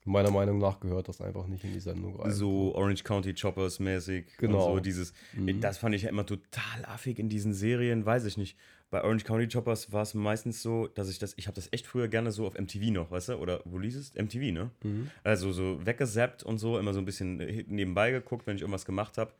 [0.05, 2.31] Meiner Meinung nach gehört das einfach nicht in die Sendung rein.
[2.31, 4.25] So Orange County Choppers mäßig.
[4.37, 4.73] Genau.
[4.75, 5.61] So dieses, Mhm.
[5.61, 8.57] das fand ich ja immer total affig in diesen Serien, weiß ich nicht.
[8.89, 11.85] Bei Orange County Choppers war es meistens so, dass ich das, ich habe das echt
[11.85, 13.33] früher gerne so auf MTV noch, weißt du?
[13.35, 14.15] Oder wo liest es?
[14.15, 14.71] MTV, ne?
[14.83, 15.11] Mhm.
[15.23, 17.35] Also so weggesappt und so, immer so ein bisschen
[17.67, 19.31] nebenbei geguckt, wenn ich irgendwas gemacht habe.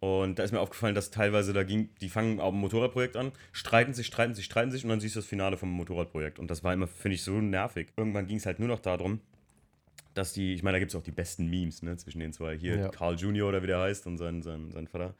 [0.00, 3.32] Und da ist mir aufgefallen, dass teilweise da ging, die fangen auch ein Motorradprojekt an,
[3.52, 6.38] streiten sich, streiten sich, streiten sich und dann siehst du das Finale vom Motorradprojekt.
[6.38, 7.88] Und das war immer, finde ich, so nervig.
[7.96, 9.20] Irgendwann ging es halt nur noch darum,
[10.12, 12.56] dass die, ich meine, da gibt es auch die besten Memes ne, zwischen den zwei.
[12.56, 12.88] Hier Ja.
[12.88, 15.14] Carl Junior oder wie der heißt und sein, sein, sein Vater.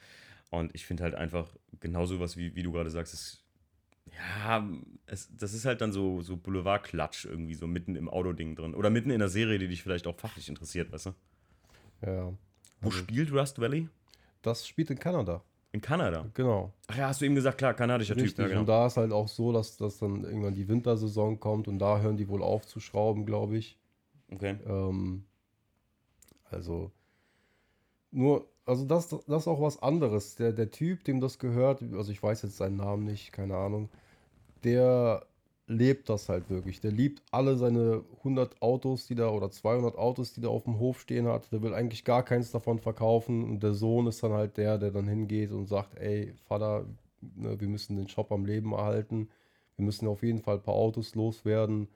[0.50, 1.48] Und ich finde halt einfach
[1.80, 3.42] genau sowas, wie, wie du gerade sagst, ist,
[4.12, 4.68] ja,
[5.06, 8.74] es, das ist halt dann so, so Boulevard-Klatsch irgendwie so mitten im Autoding drin.
[8.74, 11.14] Oder mitten in einer Serie, die dich vielleicht auch fachlich interessiert, weißt du?
[12.02, 12.32] Ja.
[12.80, 13.88] Wo Also, spielt Rust Valley?
[14.46, 16.26] Das spielt in Kanada, In Kanada.
[16.34, 16.72] genau.
[16.88, 18.34] Ach ja, hast du eben gesagt, klar, kanadischer Richtig.
[18.34, 18.40] Typ.
[18.44, 18.60] Ja, genau.
[18.60, 21.98] Und da ist halt auch so, dass, dass dann irgendwann die Wintersaison kommt und da
[22.00, 23.78] hören die wohl auf zu schrauben, glaube ich.
[24.32, 24.56] Okay.
[24.66, 25.24] Ähm,
[26.50, 26.90] also
[28.10, 30.36] nur, also das, das ist auch was anderes.
[30.36, 33.88] Der, der Typ, dem das gehört, also ich weiß jetzt seinen Namen nicht, keine Ahnung,
[34.62, 35.26] der
[35.66, 36.80] lebt das halt wirklich.
[36.80, 40.78] Der liebt alle seine 100 Autos, die da oder 200 Autos, die da auf dem
[40.78, 41.50] Hof stehen hat.
[41.52, 44.90] Der will eigentlich gar keins davon verkaufen und der Sohn ist dann halt der, der
[44.90, 46.86] dann hingeht und sagt, ey, Vater,
[47.20, 49.30] ne, wir müssen den Shop am Leben erhalten.
[49.76, 51.88] Wir müssen auf jeden Fall ein paar Autos loswerden.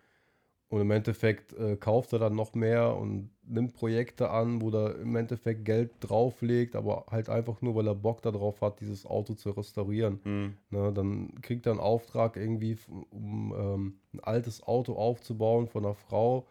[0.70, 4.96] Und im Endeffekt äh, kauft er dann noch mehr und nimmt Projekte an, wo er
[4.98, 9.32] im Endeffekt Geld drauflegt, aber halt einfach nur, weil er Bock darauf hat, dieses Auto
[9.32, 10.20] zu restaurieren.
[10.24, 10.54] Hm.
[10.68, 12.76] Ne, dann kriegt er einen Auftrag irgendwie,
[13.10, 16.46] um ähm, ein altes Auto aufzubauen von einer Frau,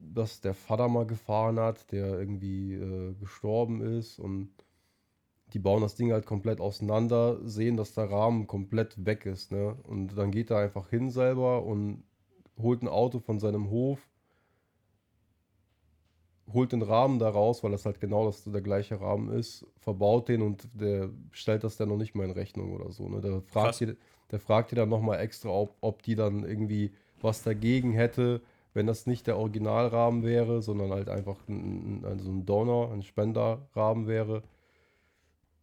[0.00, 4.50] das der Vater mal gefahren hat, der irgendwie äh, gestorben ist und
[5.52, 9.76] die bauen das Ding halt komplett auseinander, sehen, dass der Rahmen komplett weg ist, ne?
[9.84, 12.02] Und dann geht er einfach hin selber und
[12.58, 13.98] holt ein Auto von seinem Hof,
[16.52, 20.28] holt den Rahmen da raus, weil das halt genau das, der gleiche Rahmen ist, verbaut
[20.28, 23.08] den und der stellt das dann noch nicht mal in Rechnung oder so.
[23.08, 23.20] Ne?
[23.20, 23.96] Der, fragt die,
[24.30, 28.42] der fragt die dann nochmal extra, ob, ob die dann irgendwie was dagegen hätte,
[28.74, 33.02] wenn das nicht der Originalrahmen wäre, sondern halt einfach ein, ein, also ein Donor, ein
[33.02, 34.42] Spenderrahmen wäre.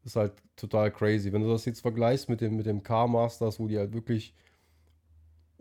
[0.04, 1.32] Ist halt total crazy.
[1.32, 4.34] Wenn du das jetzt vergleichst mit dem, mit dem Car Masters, wo die halt wirklich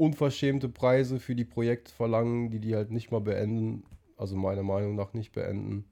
[0.03, 3.85] unverschämte Preise für die Projekte verlangen, die die halt nicht mal beenden,
[4.17, 5.85] also meiner Meinung nach nicht beenden.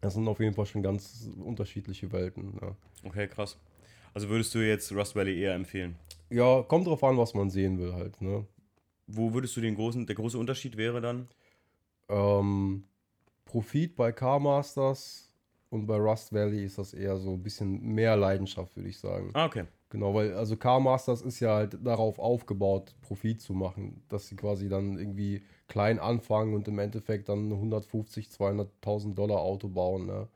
[0.00, 2.58] Das sind auf jeden Fall schon ganz unterschiedliche Welten.
[2.60, 3.58] Ja, Okay, krass.
[4.14, 5.96] Also würdest du jetzt Rust Valley eher empfehlen?
[6.30, 8.20] ja kommt drauf an, was man sehen will halt.
[8.20, 8.46] Ne?
[9.06, 11.28] Wo würdest du den großen, der große Unterschied wäre dann?
[12.08, 12.84] Ähm,
[13.44, 15.32] Profit bei Car Masters
[15.70, 19.30] und bei Rust Valley ist das eher so ein bisschen mehr Leidenschaft, würde ich sagen.
[19.34, 19.64] Ah, okay.
[19.94, 24.34] Genau, weil also Car Masters ist ja halt darauf aufgebaut, Profit zu machen, dass sie
[24.34, 30.06] quasi dann irgendwie klein anfangen und im Endeffekt dann ein 150, 200.000 Dollar Auto bauen,
[30.06, 30.26] ne?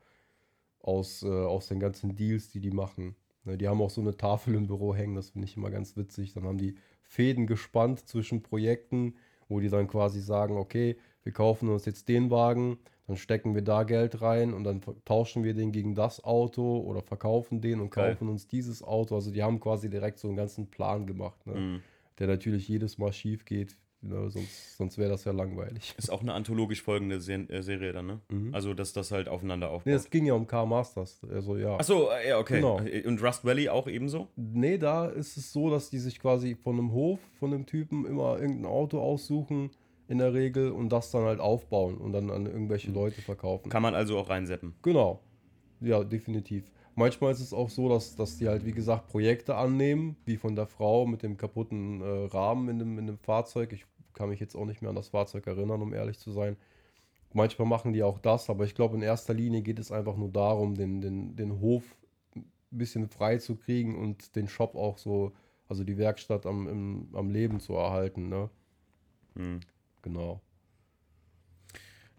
[0.81, 3.15] Aus, äh, aus den ganzen Deals, die die machen.
[3.43, 3.57] Ne?
[3.57, 6.33] Die haben auch so eine Tafel im Büro hängen, das finde ich immer ganz witzig.
[6.33, 9.15] Dann haben die Fäden gespannt zwischen Projekten,
[9.49, 13.63] wo die dann quasi sagen, okay, wir kaufen uns jetzt den Wagen, dann stecken wir
[13.63, 17.89] da Geld rein und dann tauschen wir den gegen das Auto oder verkaufen den und
[17.89, 18.13] Geil.
[18.13, 19.15] kaufen uns dieses Auto.
[19.15, 21.55] Also die haben quasi direkt so einen ganzen Plan gemacht, ne?
[21.55, 21.81] Mhm.
[22.19, 24.29] der natürlich jedes Mal schief geht, ne?
[24.29, 25.95] sonst, sonst wäre das ja langweilig.
[25.97, 28.19] Ist auch eine anthologisch folgende Se äh, Serie dann, ne?
[28.29, 28.53] Mhm.
[28.53, 29.87] Also, dass das halt aufeinander aufbaut.
[29.87, 31.19] Nee, es ging ja um Car Masters.
[31.27, 31.77] Also ja.
[31.77, 32.57] Achso, ja, okay.
[32.57, 32.79] Genau.
[33.07, 34.27] Und Rust Valley auch ebenso?
[34.35, 38.05] Nee, da ist es so, dass die sich quasi von einem Hof, von einem Typen
[38.05, 39.71] immer irgendein Auto aussuchen,
[40.09, 43.69] in der Regel, und das dann halt aufbauen und dann an irgendwelche Leute verkaufen.
[43.69, 44.73] Kann man also auch reinseppen.
[44.81, 45.21] Genau.
[45.81, 46.69] Ja, definitiv.
[46.95, 50.55] manchmal ist es auch so, dass, dass die halt, wie gesagt, Projekte annehmen, wie von
[50.55, 53.71] der Frau mit dem kaputten äh, Rahmen in dem, in dem Fahrzeug.
[53.71, 56.57] Ich kann mich jetzt auch nicht mehr an das Fahrzeug erinnern, um ehrlich zu sein.
[57.31, 60.29] Manchmal machen die auch das, aber ich glaube, in erster Linie geht es einfach nur
[60.29, 61.83] darum, den, den, den Hof
[62.35, 65.33] ein bisschen frei zu kriegen und den Shop auch so,
[65.67, 68.27] also die Werkstatt am, im, am Leben zu erhalten.
[68.27, 68.49] Ne?
[69.35, 69.59] Hm.
[70.01, 70.41] Genau.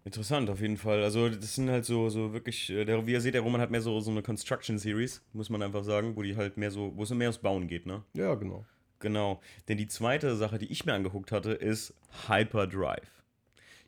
[0.03, 1.03] Interessant, auf jeden Fall.
[1.03, 3.69] Also, das sind halt so, so wirklich, äh, der, wie ihr seht, der Roman hat
[3.69, 6.95] mehr so, so eine Construction Series, muss man einfach sagen, wo die halt mehr so,
[6.95, 8.03] wo es mehr ums Bauen geht, ne?
[8.13, 8.65] Ja, genau.
[8.99, 9.41] Genau.
[9.67, 11.93] Denn die zweite Sache, die ich mir angeguckt hatte, ist
[12.27, 13.23] Hyperdrive.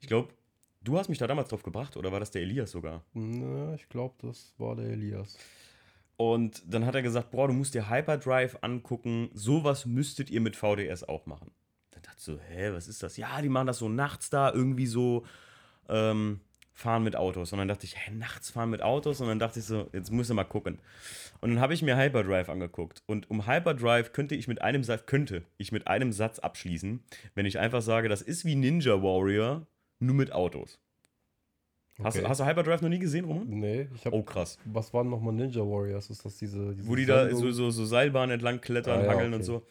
[0.02, 0.34] Ich glaube,
[0.84, 3.04] du hast mich da damals drauf gebracht, oder war das der Elias sogar?
[3.14, 5.38] Na, ich glaube, das war der Elias.
[6.16, 10.56] Und dann hat er gesagt, boah, du musst dir Hyperdrive angucken, sowas müsstet ihr mit
[10.56, 11.52] VDS auch machen.
[12.04, 13.18] Dachte so, hä, was ist das?
[13.18, 15.26] Ja, die machen das so nachts da, irgendwie so
[15.90, 16.40] ähm,
[16.74, 17.52] fahren mit Autos.
[17.54, 19.22] Und dann dachte ich, hä, nachts fahren mit Autos?
[19.22, 20.80] Und dann dachte ich so, jetzt muss ich mal gucken.
[21.42, 23.04] Und dann habe ich mir Hyperdrive angeguckt.
[23.06, 27.04] Und um Hyperdrive könnte ich mit einem Satz, könnte ich mit einem Satz abschließen,
[27.36, 29.68] wenn ich einfach sage, das ist wie Ninja Warrior,
[30.00, 30.80] nur mit Autos.
[32.02, 32.26] Hast, Okay.
[32.28, 33.48] hast du Hyperdrive noch nie gesehen, Roman?
[33.48, 34.16] Nee, ich habe.
[34.16, 34.58] Oh, krass.
[34.66, 36.10] Was waren nochmal Ninja Warriors?
[36.10, 36.74] Ist das diese.
[36.74, 39.46] diese Wo die da so, so, so Seilbahnen entlang klettern, Ah, ja, hangeln und okay.
[39.46, 39.64] so.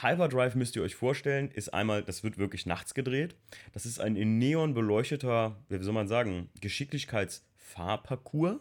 [0.00, 3.34] Hyperdrive müsst ihr euch vorstellen, ist einmal, das wird wirklich nachts gedreht.
[3.72, 8.56] Das ist ein in Neon beleuchteter, wie soll man sagen, Geschicklichkeitsfahrparcours,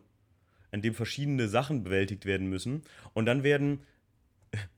[0.71, 2.81] in dem verschiedene Sachen bewältigt werden müssen.
[3.13, 3.79] Und dann werden,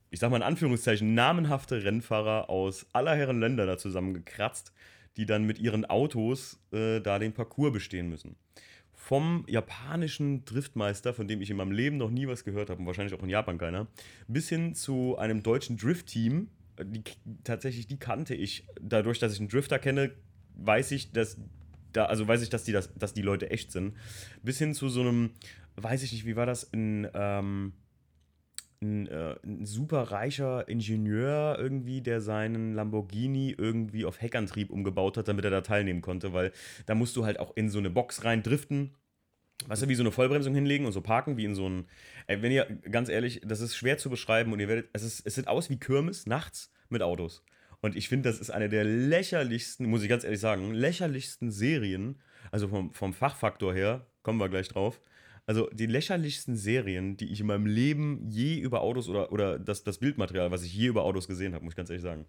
[0.09, 4.73] ich sag mal in Anführungszeichen, namenhafte Rennfahrer aus aller Herren Länder da zusammengekratzt,
[5.17, 8.35] die dann mit ihren Autos äh, da den Parcours bestehen müssen
[9.07, 12.87] vom japanischen Driftmeister, von dem ich in meinem Leben noch nie was gehört habe und
[12.87, 13.87] wahrscheinlich auch in Japan keiner,
[14.27, 16.49] bis hin zu einem deutschen Drift-Team.
[16.83, 17.03] Die,
[17.45, 18.67] tatsächlich, die kannte ich.
[18.81, 20.11] Dadurch, dass ich einen Drifter kenne,
[20.55, 21.37] weiß ich, dass
[21.93, 23.95] da, also weiß ich, dass die, das, dass die Leute echt sind.
[24.43, 25.29] Bis hin zu so einem,
[25.77, 27.71] weiß ich nicht, wie war das, ein, ähm,
[28.81, 35.27] ein, äh, ein super reicher Ingenieur irgendwie, der seinen Lamborghini irgendwie auf Heckantrieb umgebaut hat,
[35.27, 36.51] damit er da teilnehmen konnte, weil
[36.85, 38.95] da musst du halt auch in so eine Box rein driften.
[39.65, 41.87] Weißt du, wie so eine Vollbremsung hinlegen und so parken, wie in so ein.
[42.27, 44.89] Ey, wenn ihr, ganz ehrlich, das ist schwer zu beschreiben und ihr werdet.
[44.93, 47.43] Es, ist, es sieht aus wie Kirmes nachts mit Autos.
[47.81, 52.21] Und ich finde, das ist eine der lächerlichsten, muss ich ganz ehrlich sagen, lächerlichsten Serien,
[52.51, 55.01] also vom, vom Fachfaktor her, kommen wir gleich drauf.
[55.47, 59.83] Also die lächerlichsten Serien, die ich in meinem Leben je über Autos oder, oder das,
[59.83, 62.25] das Bildmaterial, was ich je über Autos gesehen habe, muss ich ganz ehrlich sagen.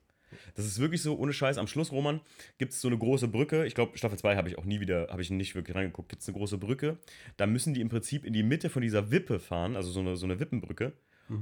[0.54, 1.59] Das ist wirklich so, ohne Scheiß.
[1.59, 2.20] Am Schluss, Roman,
[2.59, 3.66] gibt es so eine große Brücke.
[3.66, 6.09] Ich glaube, Staffel 2 habe ich auch nie wieder, habe ich nicht wirklich reingeguckt.
[6.09, 6.98] Gibt es eine große Brücke.
[7.37, 10.16] Da müssen die im Prinzip in die Mitte von dieser Wippe fahren, also so eine,
[10.16, 10.92] so eine Wippenbrücke.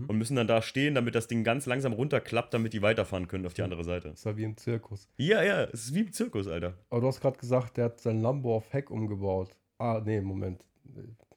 [0.08, 3.46] Und müssen dann da stehen, damit das Ding ganz langsam runterklappt, damit die weiterfafahren können
[3.46, 4.08] auf die andere Seite.
[4.08, 5.08] Das ist ja wie im Zirkus.
[5.16, 6.74] Ja, ja, es ist wie im Zirkus, Alter.
[6.90, 9.54] Aber du hast gerade gesagt, der hat sein Lambo auf Heck umgebaut.
[9.78, 10.64] Ah, nee, Moment.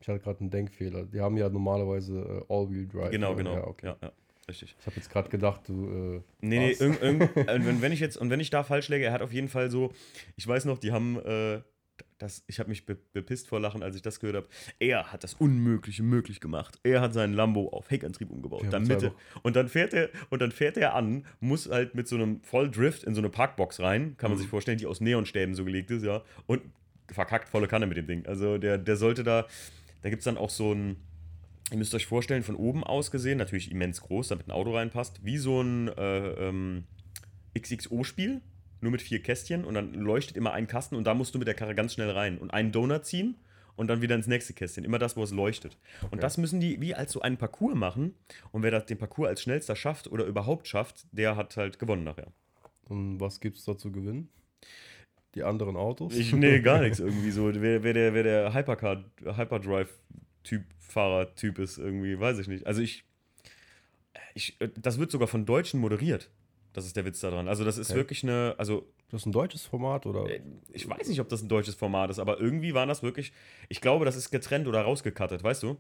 [0.02, 1.06] Ich hatte gerade einen Denkfehler.
[1.06, 3.12] Die haben ja normalerweise äh, All-Wheel Drive.
[3.12, 3.54] Genau, genau.
[3.56, 3.88] Ja, okay.
[3.88, 4.12] ja, ja,
[4.48, 4.76] richtig.
[4.80, 5.90] Ich habe jetzt gerade gedacht, du.
[6.18, 8.88] Äh, Nee, nee, irgend, irgend, und wenn, wenn ich jetzt, und wenn ich da falsch
[8.90, 9.92] läge, er hat auf jeden Fall so,
[10.38, 11.62] ich weiß noch, die haben, äh,
[12.18, 14.48] das, ich habe mich be bepisst vor Lachen, als ich das gehört habe.
[14.80, 16.80] Er hat das Unmögliche möglich gemacht.
[16.84, 18.64] Er hat seinen Lambo auf Heckantrieb umgebaut.
[18.64, 19.12] Ja, damit
[19.44, 23.04] und dann fährt er, und dann fährt er an, muss halt mit so einem Volldrift
[23.04, 24.42] in so eine Parkbox rein, kann man Mhm.
[24.44, 26.22] sich vorstellen, die aus Neonstäben so gelegt ist, ja.
[26.48, 26.62] Und
[27.12, 28.26] verkackt volle Kanne mit dem Ding.
[28.28, 29.46] Also der, der sollte da,
[30.02, 30.98] da gibt es dann auch so ein,
[31.72, 35.24] Ihr müsst euch vorstellen, von oben aus gesehen, natürlich immens groß, damit ein Auto reinpasst,
[35.24, 36.86] wie so ein äh, ähm,
[37.58, 38.42] XXO-Spiel,
[38.82, 41.48] nur mit vier Kästchen und dann leuchtet immer ein Kasten und da musst du mit
[41.48, 43.36] der Karre ganz schnell rein und einen Donut ziehen
[43.76, 44.84] und dann wieder ins nächste Kästchen.
[44.84, 45.78] Immer das, wo es leuchtet.
[46.10, 48.16] Und das müssen die wie als so einen Parcours machen
[48.52, 52.04] und wer das, den Parcours als schnellster schafft oder überhaupt schafft, der hat halt gewonnen
[52.04, 52.32] nachher.
[52.86, 54.30] und was gibt's da zu gewinnen?
[55.36, 56.16] Die anderen Autos?
[56.16, 57.52] Ich, nee, gar nichts irgendwie so.
[57.54, 62.66] Wer, wer der, wer der Hypercar, Hyperdrive-Typ, Fahrer-Typ ist, irgendwie, weiß ich nicht.
[62.66, 63.04] Also ich,
[64.34, 64.58] ich.
[64.82, 66.30] Das wird sogar von Deutschen moderiert.
[66.74, 67.48] Das ist der Witz daran.
[67.48, 67.98] Also, das ist Okay.
[68.00, 68.56] wirklich eine.
[68.58, 70.30] Also, Das ist ein deutsches Format, oder?
[70.30, 73.34] äh, ich weiß nicht, ob das ein deutsches Format ist, aber irgendwie war das wirklich.
[73.70, 75.78] Ich glaube, das ist getrennt oder rausgekattet, weißt du?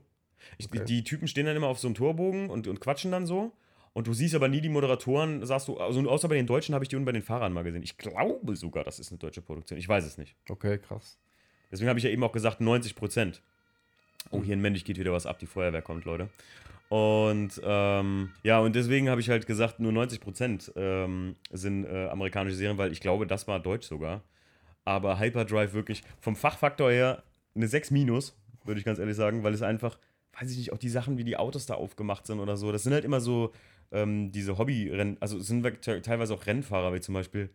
[0.57, 0.79] Ich, Okay.
[0.79, 3.51] die, die Typen stehen dann immer auf so einem Torbogen und, und quatschen dann so.
[3.93, 6.84] Und du siehst aber nie die Moderatoren, sagst du, also außer bei den Deutschen habe
[6.84, 7.84] ich die unten bei den Fahrern mal gesehen.
[7.84, 9.80] Ich glaube sogar, das ist eine deutsche Produktion.
[9.80, 10.36] Ich weiß es nicht.
[10.47, 11.17] Okay, krass.
[11.71, 13.41] Deswegen habe ich ja eben auch gesagt 90 Prozent.
[14.32, 16.30] Oh, hier in Mendig geht wieder was ab, die Feuerwehr kommt, Leute.
[16.89, 22.08] Und ähm, ja, und deswegen habe ich halt gesagt, nur 90 Prozent ähm, sind äh,
[22.08, 24.23] amerikanische Serien, weil ich glaube, das war deutsch sogar.
[24.86, 27.23] Aber Hyperdrive wirklich vom Fachfaktor her
[27.56, 29.99] eine 6 minus, würde ich ganz ehrlich sagen, weil es einfach,
[30.39, 32.84] weiß ich nicht, auch die Sachen, wie die Autos da aufgemacht sind oder so, das
[32.84, 33.52] sind halt immer so
[33.91, 37.49] ähm, diese Hobby-Rennen, also sind te- teilweise auch Rennfahrer, wie zum Beispiel,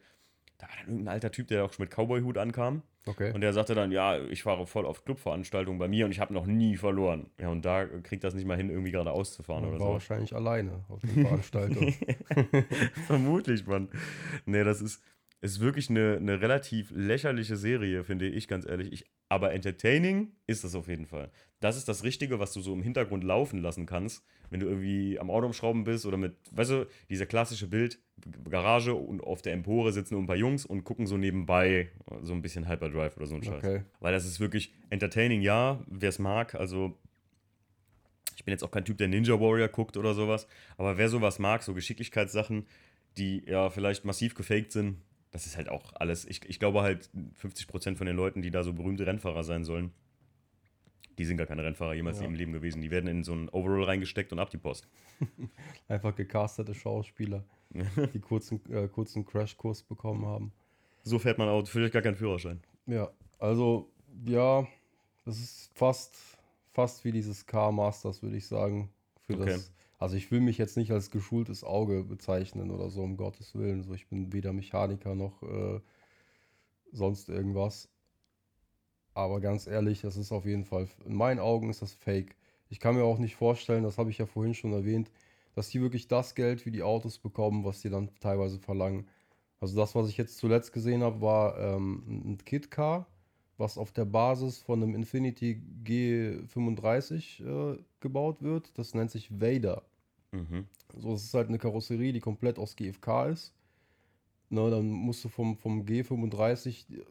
[0.59, 2.83] da war dann irgendein alter Typ, der auch schon mit Cowboy-Hut ankam.
[3.07, 3.33] Okay.
[3.33, 6.33] Und der sagte dann, ja, ich fahre voll auf Clubveranstaltungen bei mir und ich habe
[6.33, 7.29] noch nie verloren.
[7.39, 9.93] Ja, und da kriegt das nicht mal hin, irgendwie gerade auszufahren oder war so.
[9.93, 11.93] wahrscheinlich alleine auf der Veranstaltung.
[13.07, 13.89] Vermutlich, Mann.
[14.47, 15.03] Nee, das ist,
[15.45, 18.91] ist wirklich eine, eine relativ lächerliche Serie, finde ich, ganz ehrlich.
[18.93, 21.31] Ich, aber entertaining ist das auf jeden Fall.
[21.61, 25.19] Das ist das Richtige, was du so im Hintergrund laufen lassen kannst, wenn du irgendwie
[25.21, 27.99] am Auto umschrauben bist oder mit, weißt du, dieser klassische Bild,
[28.49, 31.91] Garage und auf der Empore sitzen ein paar Jungs und gucken so nebenbei
[32.23, 33.63] so ein bisschen Hyperdrive oder so ein Scheiß.
[33.63, 33.83] Okay.
[34.01, 36.55] Weil das ist wirklich entertaining, ja, wer es mag.
[36.55, 36.97] Also,
[38.35, 40.47] ich bin jetzt auch kein Typ, der Ninja Warrior guckt oder sowas.
[40.79, 42.67] Aber wer sowas mag, so Geschicklichkeitssachen,
[43.19, 44.97] die ja vielleicht massiv gefaked sind,
[45.35, 46.25] das ist halt auch alles.
[46.27, 47.11] Ich, ich glaube halt,
[47.43, 49.91] 50% von den Leuten, die da so berühmte Rennfahrer sein sollen,
[51.19, 52.27] die sind gar keine Rennfahrer jemals Ja.
[52.27, 52.81] im Leben gewesen.
[52.81, 54.87] Die werden in so ein Overall reingesteckt und ab die Post.
[55.89, 57.45] Einfach gecastete Schauspieler,
[58.15, 60.53] die kurzen, äh, kurzen Crashkurs bekommen haben.
[61.03, 62.61] So fährt man Auto, vielleicht gar keinen Führerschein.
[62.87, 63.91] Ja, also
[64.25, 64.65] ja,
[65.25, 66.17] das ist fast,
[66.71, 68.89] fast wie dieses Car Masters, würde ich sagen.
[69.27, 69.47] Für Okay.
[69.47, 73.55] das, also ich will mich jetzt nicht als geschultes Auge bezeichnen oder so, um Gottes
[73.55, 73.83] Willen.
[73.83, 75.81] So, ich bin weder Mechaniker noch äh,
[76.93, 77.89] sonst irgendwas.
[79.15, 82.37] Aber ganz ehrlich, das ist auf jeden Fall, in meinen Augen ist das Fake.
[82.69, 85.11] Ich kann mir auch nicht vorstellen, das habe ich ja vorhin schon erwähnt,
[85.55, 89.07] dass die wirklich das Geld für die Autos bekommen, was die dann teilweise verlangen.
[89.61, 93.07] Also das, was ich jetzt zuletzt gesehen habe, war ähm, ein Kit-Car,
[93.57, 98.71] was auf der Basis von einem Infinity G35 äh, gebaut wird.
[98.79, 99.83] Das nennt sich Vader.
[100.31, 100.67] Mhm.
[100.97, 103.53] So, es ist halt eine Karosserie, die komplett aus GFK ist.
[104.51, 107.03] Ne, dann musst du vom, vom G35 die-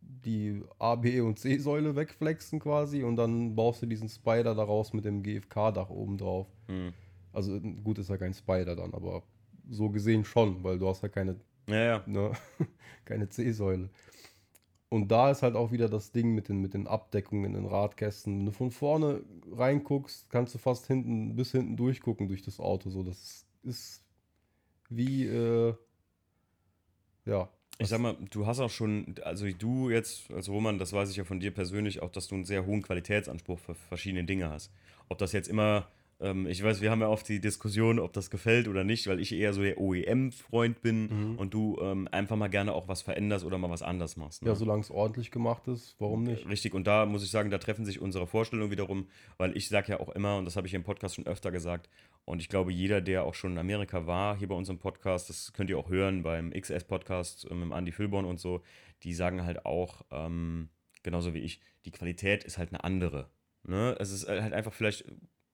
[0.00, 5.04] die A, B und C-Säule wegflexen quasi und dann baust du diesen Spider daraus mit
[5.04, 6.46] dem GFK-Dach oben drauf.
[6.68, 6.92] Mhm.
[7.32, 9.22] Also gut ist ja kein Spider dann, aber
[9.70, 11.36] so gesehen schon, weil du hast ja keine
[11.68, 12.02] Ja, ja.
[12.06, 12.32] ne?
[13.06, 13.88] keine C-Säule.
[14.94, 17.66] Und da ist halt auch wieder das Ding mit den, mit den Abdeckungen in den
[17.66, 18.38] Radkästen.
[18.38, 22.90] Wenn du von vorne reinguckst, kannst du fast hinten bis hinten durchgucken durch das Auto.
[22.90, 24.04] So, das ist
[24.90, 25.74] wie, äh,
[27.24, 27.48] ja.
[27.80, 31.16] Ich sag mal, du hast auch schon, also du jetzt, als Roman, das weiß ich
[31.16, 34.70] ja von dir persönlich, auch, dass du einen sehr hohen Qualitätsanspruch für verschiedene Dinge hast.
[35.08, 35.88] Ob das jetzt immer,
[36.20, 39.20] ähm, ich weiß, wir haben ja oft die Diskussion, ob das gefällt oder nicht, weil
[39.20, 41.38] ich eher so der OEM-Freund bin Mhm.
[41.38, 44.42] und du ähm, einfach mal gerne auch was veränderst oder mal was anders machst.
[44.42, 44.48] Ne?
[44.48, 46.48] Ja, solange es ordentlich gemacht ist, warum nicht?
[46.48, 49.92] Richtig, und da muss ich sagen, da treffen sich unsere Vorstellungen wiederum, weil ich sage
[49.92, 51.88] ja auch immer, und das habe ich im Podcast schon öfter gesagt,
[52.26, 55.52] und ich glaube, jeder, der auch schon in Amerika war, hier bei unserem Podcast, das
[55.52, 58.62] könnt ihr auch hören beim XS-Podcast äh, mit Andy Filborn und so,
[59.02, 60.68] die sagen halt auch, ähm,
[61.02, 63.28] genauso wie ich, die Qualität ist halt eine andere.
[63.66, 63.94] Ne?
[63.98, 65.04] Es ist halt einfach vielleicht,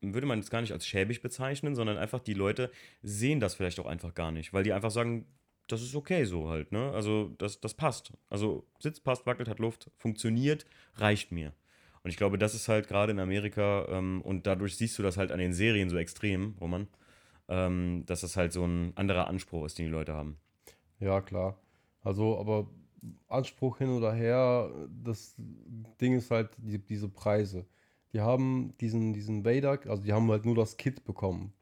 [0.02, 2.70] würde man es gar nicht als schäbig bezeichnen, sondern einfach die Leute
[3.02, 5.26] sehen das vielleicht auch einfach gar nicht, weil die einfach sagen,
[5.68, 6.90] das ist okay so halt, ne?
[6.92, 8.12] Also das, das passt.
[8.28, 11.52] Also Sitz passt, wackelt, hat Luft, funktioniert, reicht mir.
[12.02, 15.16] Und ich glaube, das ist halt gerade in Amerika, ähm, und dadurch siehst du das
[15.16, 16.88] halt an den Serien so extrem, Roman,
[17.48, 20.38] ähm, dass das halt so ein anderer Anspruch ist, den die Leute haben.
[20.98, 21.60] Ja, klar.
[22.02, 22.70] Also, aber
[23.28, 24.70] Anspruch hin oder her,
[25.02, 25.34] das
[26.00, 27.66] Ding ist halt die, diese Preise.
[28.12, 31.52] Die haben diesen, diesen Vader, also die haben halt nur das Kit bekommen.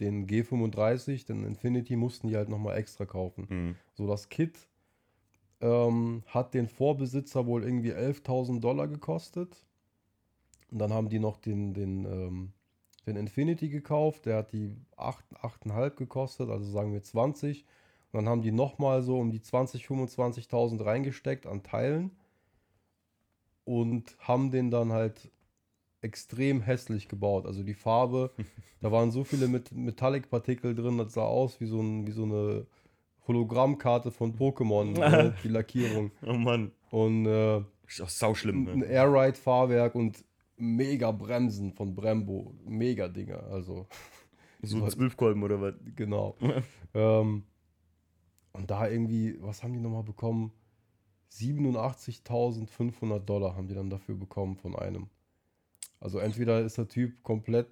[0.00, 3.46] Den G35, den Infinity mussten die halt nochmal extra kaufen.
[3.48, 3.74] Mhm.
[3.94, 4.68] So, das Kit
[5.60, 9.64] ähm, hat den Vorbesitzer wohl irgendwie 11.000 Dollar gekostet.
[10.70, 12.52] Und dann haben die noch den, den, ähm,
[13.06, 17.64] den Infinity gekauft, der hat die 8, 8,5 gekostet, also sagen wir 20.
[18.12, 22.10] Und dann haben die nochmal so um die 20, 25.000 reingesteckt an Teilen
[23.64, 25.30] und haben den dann halt
[26.08, 27.46] extrem hässlich gebaut.
[27.46, 28.32] Also die Farbe,
[28.80, 32.24] da waren so viele mit Metallic-Partikel drin, das sah aus wie so, ein, wie so
[32.24, 32.66] eine
[33.28, 36.10] Hologrammkarte von Pokémon, ne, die Lackierung.
[36.26, 38.66] Oh Mann, Und äh, ist auch sauschlimm.
[38.68, 38.86] ein Ne?
[38.86, 40.24] Airride-Fahrwerk und
[40.56, 42.54] mega Bremsen von Brembo.
[42.64, 43.86] Mega Dinger, also
[44.62, 45.74] So ein Zwölfkolben oder was?
[45.94, 46.36] genau.
[46.94, 47.44] ähm,
[48.52, 50.52] und da irgendwie, was haben die nochmal bekommen?
[51.32, 55.08] 87.500 Dollar haben die dann dafür bekommen von einem.
[56.00, 57.68] Also entweder ist der Typ komplett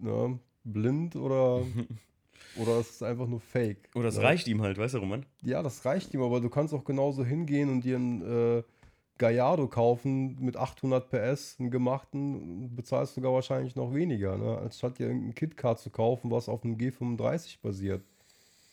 [0.00, 1.62] ne, blind oder,
[2.56, 3.88] oder es ist einfach nur Fake.
[3.94, 4.24] Oder das ne?
[4.24, 5.26] reicht ihm halt, weißt du, Roman?
[5.42, 8.62] Ja, das reicht ihm, aber du kannst auch genauso hingehen und dir einen äh,
[9.18, 14.58] Gallardo kaufen mit 800 PS, einen gemachten, bezahlst sogar wahrscheinlich noch weniger, ne?
[14.58, 18.02] als statt dir irgendein KitKat zu kaufen, was auf einem G35 basiert.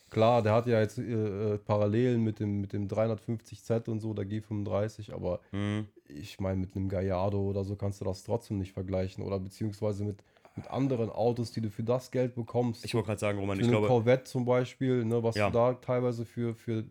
[0.10, 4.14] Klar, der hat ja jetzt äh, äh, Parallelen mit dem, mit dem 350Z und so,
[4.14, 5.88] der G35, aber Mhm.
[6.16, 9.24] Ich meine, mit einem Gallardo oder so kannst du das trotzdem nicht vergleichen.
[9.24, 10.24] Oder beziehungsweise mit,
[10.56, 12.86] mit anderen Autos, die du für das Geld bekommst.
[12.86, 15.48] Ich wollte gerade sagen, Roman, Für ich eine glaube, Corvette zum Beispiel, ne, was Ja.
[15.50, 16.84] du da teilweise für, für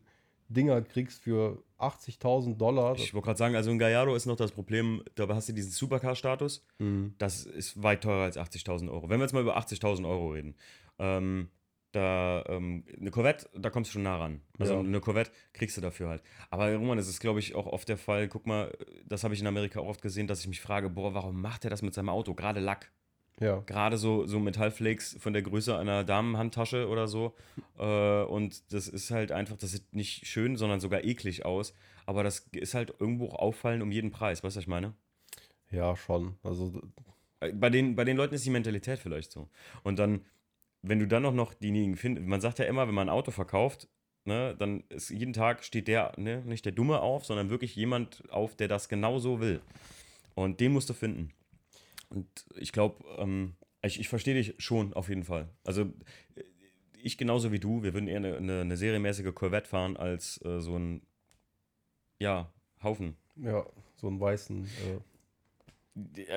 [0.49, 2.95] Dinger kriegst für 80.000 Dollar.
[2.97, 5.73] Ich wollte gerade sagen, also ein Gallardo ist noch das Problem, dabei hast du diesen
[5.73, 6.65] Supercar-Status.
[6.79, 7.15] Mhm.
[7.19, 9.09] Das ist weit teurer als 80.000 Euro.
[9.09, 10.55] Wenn wir jetzt mal über 80.000 Euro reden,
[10.99, 11.49] ähm,
[11.93, 14.41] da ähm, eine Corvette, da kommst du schon nah ran.
[14.59, 14.81] Also Ja.
[14.81, 16.23] eine Corvette kriegst du dafür halt.
[16.51, 18.29] Aber Roman, das ist, glaube ich, auch oft der Fall.
[18.29, 18.73] Guck mal,
[19.07, 21.65] das habe ich in Amerika auch oft gesehen, dass ich mich frage, boah, warum macht
[21.65, 22.35] er das mit seinem Auto?
[22.35, 22.91] Gerade Lack.
[23.41, 23.61] Ja.
[23.67, 27.35] Gerade so, so Metallflakes von der Größe einer Damenhandtasche oder so.
[27.79, 31.75] Äh, und das ist halt einfach, das sieht nicht schön, sondern sogar eklig aus.
[32.07, 34.43] Aber das ist halt irgendwo auch auffallen um jeden Preis.
[34.45, 34.95] Weißt du, was ich meine?
[35.71, 36.37] Ja, schon.
[36.43, 36.81] Also,
[37.41, 39.49] Äh, Bei den, bei den Leuten ist die Mentalität vielleicht so.
[39.83, 40.25] Und dann,
[40.83, 43.31] wenn du dann auch noch diejenigen findest, man sagt ja immer, wenn man ein Auto
[43.31, 43.89] verkauft,
[44.25, 48.23] ne, dann ist jeden Tag steht der, ne, nicht der Dumme auf, sondern wirklich jemand
[48.31, 49.61] auf, der das genau so will.
[50.35, 51.33] Und den musst du finden.
[52.09, 52.27] Und
[52.57, 55.49] ich glaube, ähm, ich, ich verstehe dich schon auf jeden Fall.
[55.65, 55.83] Also
[56.35, 56.45] äh,
[57.03, 60.61] ich genauso wie du, wir würden eher eine, eine, eine serienmäßige Corvette fahren als äh,
[60.61, 61.03] so ein,
[62.19, 62.53] ja,
[62.83, 63.17] Haufen.
[63.37, 63.65] ja,
[63.97, 64.65] so einen weißen.
[64.65, 65.12] Äh,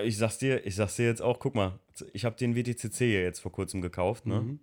[0.03, 1.79] Ich sag's dir, ich sag's dir jetzt auch, guck mal,
[2.13, 4.41] ich habe den WTCC ja jetzt vor kurzem gekauft, ne?
[4.41, 4.59] mhm.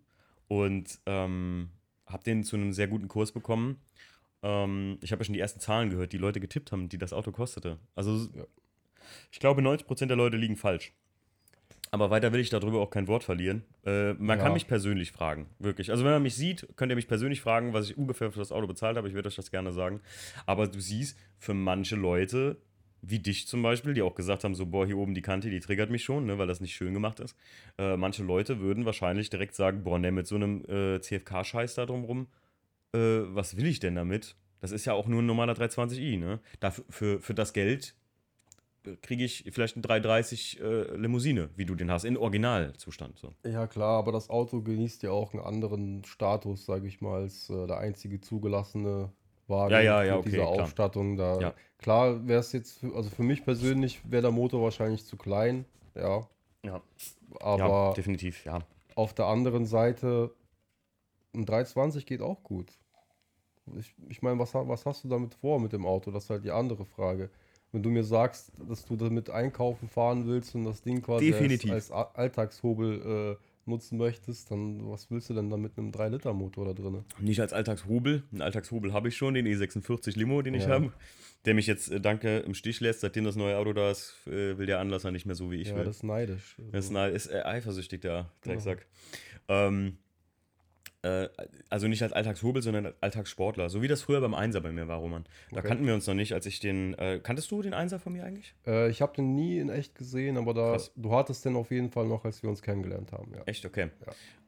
[0.49, 1.70] Und ähm,
[2.07, 3.80] habe den zu einem sehr guten Kurs bekommen.
[4.43, 7.14] Ähm, ich habe ja schon die ersten Zahlen gehört, die Leute getippt haben, die das
[7.14, 7.78] Auto kostete.
[7.95, 8.45] Also Ja.
[9.30, 10.93] ich glaube, 90% der Leute liegen falsch.
[11.90, 13.64] Aber weiter will ich darüber auch kein Wort verlieren.
[13.84, 14.45] Äh, man Ja.
[14.45, 15.90] kann mich persönlich fragen, wirklich.
[15.90, 18.53] Also wenn man mich sieht, könnt ihr mich persönlich fragen, was ich ungefähr für das
[18.53, 19.09] Auto bezahlt habe.
[19.09, 20.01] Ich würde euch das gerne sagen.
[20.45, 22.57] Aber du siehst, für manche Leute,
[23.03, 25.61] wie dich zum Beispiel, die auch gesagt haben, so, boah, hier oben die Kante, die
[25.61, 27.36] triggert mich schon, ne, weil das nicht schön gemacht ist.
[27.76, 31.84] Äh, manche Leute würden wahrscheinlich direkt sagen, boah, ne, mit so einem äh, CFK-Scheiß da
[31.84, 32.28] drumrum,
[32.94, 34.36] äh, was will ich denn damit?
[34.61, 36.38] Das ist ja auch nur ein normaler 320i, ne?
[36.61, 37.96] Dafür, für, für das Geld
[38.86, 43.18] äh, kriege ich vielleicht eine 330 äh, Limousine, wie du den hast, in Originalzustand.
[43.18, 43.32] So.
[43.44, 47.50] Ja, klar, aber das Auto genießt ja auch einen anderen Status, sage ich mal, als
[47.50, 49.11] äh, der einzige zugelassene
[49.53, 50.64] Wagen Ja, ja, ja, okay, dieser klar.
[50.64, 51.16] Ausstattung.
[51.16, 51.55] Da, Ja.
[51.78, 55.64] Klar wäre es jetzt, für, also für mich persönlich wäre der Motor wahrscheinlich zu klein,
[55.94, 56.26] ja.
[56.64, 56.80] Ja.
[57.40, 58.61] Aber ja, definitiv, ja.
[58.94, 60.32] auf der anderen Seite,
[61.34, 62.72] ein 320 geht auch gut.
[63.78, 66.11] Ich, ich meine, was, was hast du damit vor mit dem Auto?
[66.11, 67.30] Das ist halt die andere Frage.
[67.72, 71.90] Wenn du mir sagst, dass du damit einkaufen fahren willst und das Ding quasi als,
[71.90, 76.72] als Alltagshobel äh, nutzen möchtest, dann was willst du denn da mit einem 3-Liter-Motor da
[76.74, 77.04] drin?
[77.20, 78.22] Nicht als Alltagshobel.
[78.32, 80.70] Einen Alltagshobel habe ich schon, den E46 Limo, den ich Ja.
[80.70, 80.92] habe.
[81.44, 83.00] Der mich jetzt, äh, danke, im Stich lässt.
[83.00, 85.68] Seitdem das neue Auto da ist, äh, will der Anlasser nicht mehr so, wie ich
[85.68, 85.84] ja, will.
[85.84, 86.56] das ist neidisch.
[86.70, 88.86] Das ist, ist äh, eifersüchtig, der Drecksack.
[89.48, 89.98] Ähm,
[91.03, 91.28] äh,
[91.68, 93.68] also nicht als Alltagshobel, sondern als Alltagssportler.
[93.68, 95.24] So wie das früher beim Einser bei mir war, Roman.
[95.50, 95.68] Da Okay.
[95.68, 96.94] kannten wir uns noch nicht, als ich den.
[96.94, 98.55] Äh, kanntest du den Einser von mir eigentlich?
[98.66, 100.92] Äh, ich habe den nie in echt gesehen, aber da, Krass.
[100.96, 103.32] du hattest den auf jeden Fall noch, als wir uns kennengelernt haben.
[103.34, 103.42] Ja.
[103.46, 103.90] Echt, okay.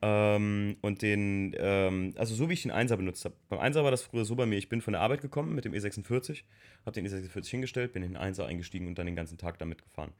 [0.02, 3.34] Ähm, und den, ähm, also so wie ich den Einser benutzt habe.
[3.48, 5.64] Beim Einser war das früher so bei mir, ich bin von der Arbeit gekommen mit
[5.64, 6.42] dem E46,
[6.84, 9.82] habe den E46 hingestellt, bin in den Einser eingestiegen und dann den ganzen Tag damit
[9.82, 10.12] gefahren.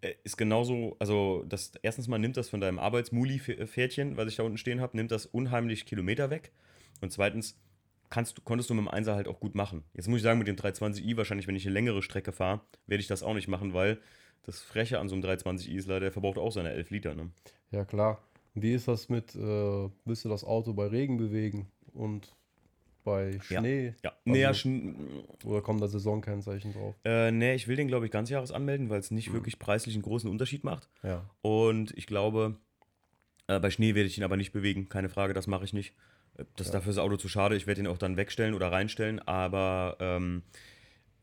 [0.00, 4.42] Äh, ist genauso, also das erstens mal nimmt das von deinem Arbeitsmuli-Pferdchen, was ich da
[4.42, 6.52] unten stehen habe, nimmt das unheimlich Kilometer weg.
[7.02, 7.58] Und zweitens
[8.08, 9.82] kannst, du- konntest du mit dem Einser halt auch gut machen.
[9.94, 13.00] Jetzt muss ich sagen, mit dem 320i wahrscheinlich, wenn ich eine längere Strecke fahre, werde
[13.00, 13.98] ich das auch nicht machen, weil
[14.44, 17.14] das Freche an so einem 320i ist leider, der verbraucht auch seine 11 Liter.
[17.14, 17.30] Ne?
[17.72, 18.22] Ja, klar.
[18.54, 22.32] Wie ist das mit, äh, willst du das Auto bei Regen bewegen und
[23.04, 23.42] bei Ja.
[23.60, 23.94] Schnee?
[24.02, 24.52] Ja, Also- nee, ja,
[25.44, 26.94] Oder kommt da Saisonkennzeichen drauf?
[27.04, 29.94] Äh, nee, ich will den, glaube ich, ganz Jahres anmelden, weil es nicht wirklich preislich
[29.94, 30.88] einen großen Unterschied macht.
[31.02, 31.28] Ja.
[31.42, 32.56] Und ich glaube,
[33.48, 35.94] äh, bei Schnee werde ich ihn aber nicht bewegen, keine Frage, das mache ich nicht.
[36.36, 38.72] Äh, Das ist dafür das Auto zu schade, ich werde ihn auch dann wegstellen oder
[38.72, 40.42] reinstellen, aber ähm,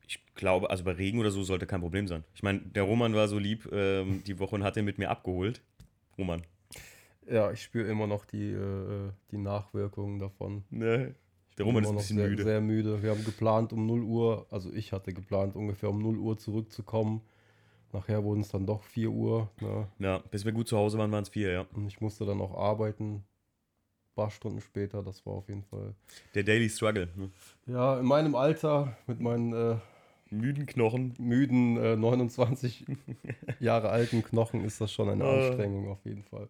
[0.07, 2.23] ich glaube, also bei Regen oder so sollte kein Problem sein.
[2.35, 5.09] Ich meine, der Roman war so lieb ähm, die Woche und hat den mit mir
[5.09, 5.61] abgeholt.
[6.17, 6.43] Roman.
[7.25, 10.63] Ja, ich spüre immer noch die, äh, die Nachwirkungen davon.
[10.69, 11.15] Ne.
[11.51, 12.43] Ich Der Roman ist ein bisschen sehr, müde.
[12.43, 13.01] sehr müde.
[13.03, 17.21] Wir haben geplant um 0 Uhr, also ich hatte geplant ungefähr um 0 Uhr zurückzukommen.
[17.93, 19.49] Nachher wurden es dann doch 4 Uhr.
[19.61, 19.87] Ne?
[19.99, 21.65] Ja, bis wir gut zu Hause waren, waren es vier, ja.
[21.73, 23.15] Und ich musste dann noch arbeiten.
[23.17, 23.23] Ein
[24.15, 25.93] paar Stunden später, das war auf jeden Fall.
[26.35, 27.07] Der Daily Struggle.
[27.15, 27.29] Ne?
[27.67, 29.75] Ja, in meinem Alter, mit meinen äh,
[30.29, 31.13] Müden Knochen.
[31.19, 32.85] müden äh, 29
[33.59, 35.47] Jahre alten Knochen, ist das schon eine Äh.
[35.47, 36.49] Anstrengung auf jeden Fall.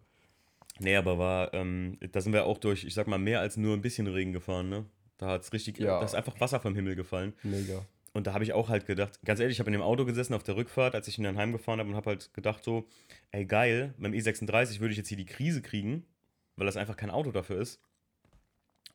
[0.80, 3.74] Nee, aber war, ähm, da sind wir auch durch, ich sag mal, mehr als nur
[3.74, 4.84] ein bisschen Regen gefahren, ne?
[5.18, 6.00] Da hat es richtig, Ja.
[6.00, 7.32] da ist einfach Wasser vom Himmel gefallen.
[7.44, 7.84] Mega.
[8.14, 10.34] Und da habe ich auch halt gedacht, ganz ehrlich, ich habe in dem Auto gesessen
[10.34, 12.86] auf der Rückfahrt, als ich ihn dann heimgefahren habe und habe halt gedacht so,
[13.32, 16.06] ey geil, beim E36 würde ich jetzt hier die Krise kriegen,
[16.54, 17.82] weil das einfach kein Auto dafür ist.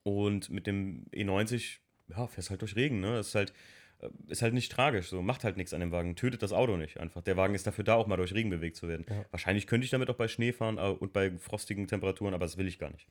[0.03, 3.15] Und mit dem E90, ja, fährst halt durch Regen, ne?
[3.15, 3.53] Das ist halt,
[3.99, 6.77] äh, ist halt nicht tragisch, so, macht halt nichts an dem Wagen, tötet das Auto
[6.77, 7.21] nicht einfach.
[7.21, 9.05] Der Wagen ist dafür da, auch mal durch Regen bewegt zu werden.
[9.09, 9.25] Ja.
[9.31, 12.69] Wahrscheinlich könnte ich damit auch bei Schnee fahren und bei frostigen Temperaturen, aber das will
[12.69, 13.05] ich gar nicht.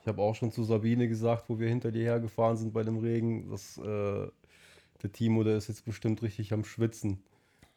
[0.00, 2.98] Ich habe auch schon zu Sabine gesagt, wo wir hinter dir hergefahren sind bei dem
[2.98, 4.28] Regen, dass, äh,
[5.02, 7.22] der Timo, der ist jetzt bestimmt richtig am Schwitzen,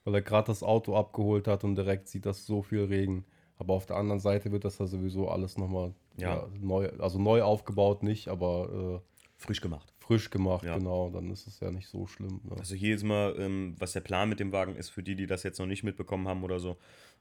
[0.04, 3.26] weil er gerade das Auto abgeholt hat und direkt sieht das so viel Regen.
[3.58, 6.36] Aber auf der anderen Seite wird das ja sowieso alles nochmal Ja.
[6.38, 9.08] ja, neu, also neu aufgebaut nicht, aber äh,
[9.38, 9.94] Frisch gemacht.
[10.00, 10.78] frisch gemacht, Ja.
[10.78, 11.10] genau.
[11.12, 12.42] Dann ist es ja nicht so schlimm.
[12.44, 12.56] Ne?
[12.58, 15.26] Also hier ist mal, ähm, was der Plan mit dem Wagen ist, für die, die
[15.28, 16.78] das jetzt noch nicht mitbekommen haben oder so.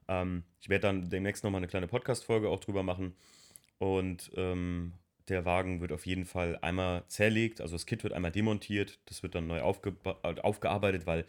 [0.08, 3.14] Ähm, ich werde dann demnächst nochmal eine kleine Podcast-Folge auch drüber machen.
[3.78, 4.92] Und ähm,
[5.30, 9.22] der Wagen wird auf jeden Fall einmal zerlegt, also das Kit wird einmal demontiert, das
[9.22, 11.24] wird dann neu aufgeba- äh, aufgearbeitet, weil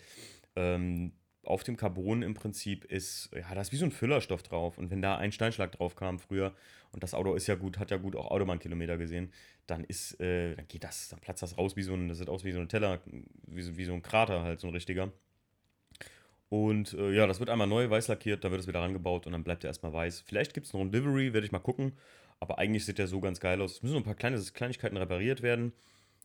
[0.56, 4.78] ähm, auf dem Carbon im Prinzip ist, ja, da ist wie so ein Füllerstoff drauf.
[4.78, 6.54] Und wenn da ein Steinschlag drauf kam früher,
[6.92, 9.32] und das Auto ist ja gut, hat ja gut auch Autobahnkilometer gesehen,
[9.66, 12.30] dann ist, äh, dann geht das, dann platzt das raus wie so ein, das sieht
[12.30, 13.02] aus wie so ein Teller,
[13.48, 15.12] wie so, wie so ein Krater halt, so ein richtiger.
[16.50, 19.32] Und äh, ja, das wird einmal neu weiß lackiert, da wird es wieder rangebaut und
[19.32, 20.22] dann bleibt er erstmal weiß.
[20.28, 21.94] Vielleicht gibt es noch ein Livery, werde ich mal gucken.
[22.42, 23.74] Aber eigentlich sieht der so ganz geil aus.
[23.74, 25.72] Es müssen noch ein paar kleine Kleinigkeiten repariert werden.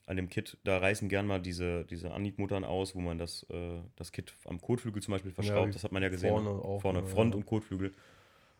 [0.07, 3.81] An dem Kit, da reißen gern mal diese, diese Annietmuttern aus, wo man das, äh,
[3.97, 5.69] das Kit am Kotflügel zum Beispiel verschraubt.
[5.69, 6.31] wie das hat man ja gesehen.
[6.31, 6.63] vorne ne?
[6.63, 7.39] auch, vorne ja, Front ja.
[7.39, 7.93] und Kotflügel.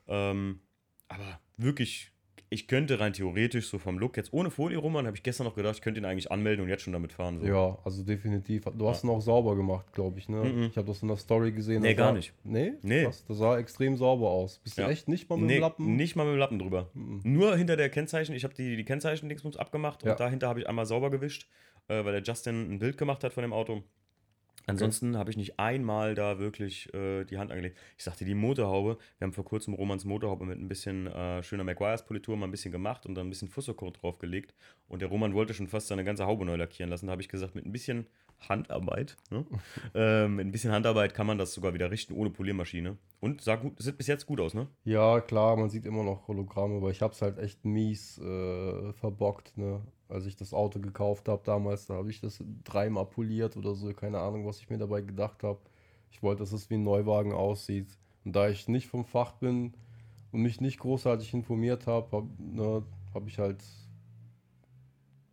[0.07, 0.61] Ähm,
[1.09, 2.13] aber wirklich,
[2.49, 5.55] ich könnte rein theoretisch so vom Look jetzt ohne Folie rum, habe ich gestern noch
[5.57, 7.41] gedacht, ich könnte ihn eigentlich anmelden und jetzt schon damit fahren.
[7.41, 7.47] So.
[7.47, 8.65] Ja, also definitiv.
[8.77, 10.45] Du hast ihn auch sauber gemacht, glaube ich, ne?
[10.45, 10.63] Mhm.
[10.65, 11.83] Ich habe das in der Story gesehen.
[11.83, 12.33] Nee, gar sah- nicht.
[12.45, 12.75] Nee?
[12.83, 13.05] Nee.
[13.05, 14.59] Krass, das sah extrem sauber aus.
[14.61, 14.87] Bist Ja.
[14.87, 15.97] du echt nicht mal mit Nee, dem Lappen?
[15.97, 16.89] nicht mal mit dem Lappen drüber.
[16.95, 17.21] Mhm.
[17.25, 18.35] Nur hinter der Kennzeichen.
[18.35, 20.13] Ich habe die, die Kennzeichen-Dingsbums abgemacht Ja.
[20.13, 21.49] und dahinter habe ich einmal sauber gewischt,
[21.89, 23.83] äh, weil der Justin ein Bild gemacht hat von dem Auto.
[24.67, 27.79] Ansonsten habe ich nicht einmal da wirklich äh, die Hand angelegt.
[27.97, 31.63] Ich sagte, die Motorhaube, wir haben vor kurzem Romans Motorhaube mit ein bisschen äh, schöner
[31.63, 34.55] Maguires-Politur mal ein bisschen gemacht und dann ein bisschen Fussocoat draufgelegt.
[34.89, 37.07] Und der Roman wollte schon fast seine ganze Haube neu lackieren lassen.
[37.07, 38.07] Da habe ich gesagt, mit ein bisschen
[38.41, 39.45] Handarbeit, ne?
[39.95, 42.97] ähm, mit ein bisschen Handarbeit kann man das sogar wieder richten, ohne Poliermaschine.
[43.21, 44.69] Und sah gut, sieht bis jetzt gut aus, ne?
[44.85, 48.93] Ja, klar, man sieht immer noch Hologramme, aber ich habe es halt echt mies äh,
[48.95, 49.81] verbockt, ne?
[50.09, 53.93] Als ich das Auto gekauft habe damals, da habe ich das dreimal poliert oder so,
[53.93, 55.59] keine Ahnung, was ich mir dabei gedacht habe.
[56.13, 57.89] Ich wollte, dass es wie ein Neuwagen aussieht.
[58.25, 59.75] Und da ich nicht vom Fach bin
[60.31, 62.83] und mich nicht großartig informiert habe, habe ne,
[63.15, 63.63] hab ich halt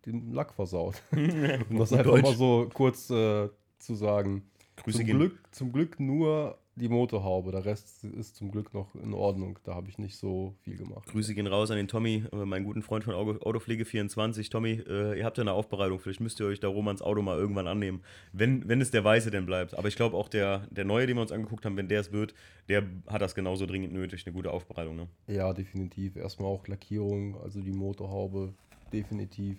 [0.06, 1.02] den Lack versaut.
[1.12, 3.48] um das einfach mal so kurz äh,
[3.78, 4.42] zu sagen.
[4.76, 5.18] Grüße Zum gehen.
[5.18, 7.52] Glück, zum Glück nur die Motorhaube.
[7.52, 9.58] Der Rest ist zum Glück noch in Ordnung.
[9.62, 11.06] Da habe ich nicht so viel gemacht.
[11.06, 14.50] Grüße gehen raus an den Tommy, äh, meinen guten Freund von Auto- Autopflege24.
[14.50, 17.38] Tommy, äh, ihr habt ja eine Aufbereitung, vielleicht müsst ihr euch da Romans Auto mal
[17.38, 18.02] irgendwann annehmen,
[18.32, 19.78] wenn, wenn es der Weiße denn bleibt.
[19.78, 22.10] Aber ich glaube auch der, der Neue, den wir uns angeguckt haben, wenn der es
[22.10, 22.34] wird,
[22.68, 24.96] der hat das genauso dringend nötig, eine gute Aufbereitung.
[24.96, 25.06] Ne?
[25.28, 26.16] Ja, definitiv.
[26.16, 28.52] Erstmal auch Lackierung, also die Motorhaube,
[28.92, 29.58] definitiv.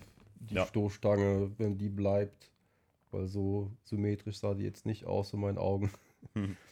[0.50, 0.66] Die Ja.
[0.66, 2.52] Stoßstange, wenn die bleibt,
[3.12, 5.92] weil so symmetrisch sah die jetzt nicht aus in meinen Augen.
[6.34, 6.56] Hm.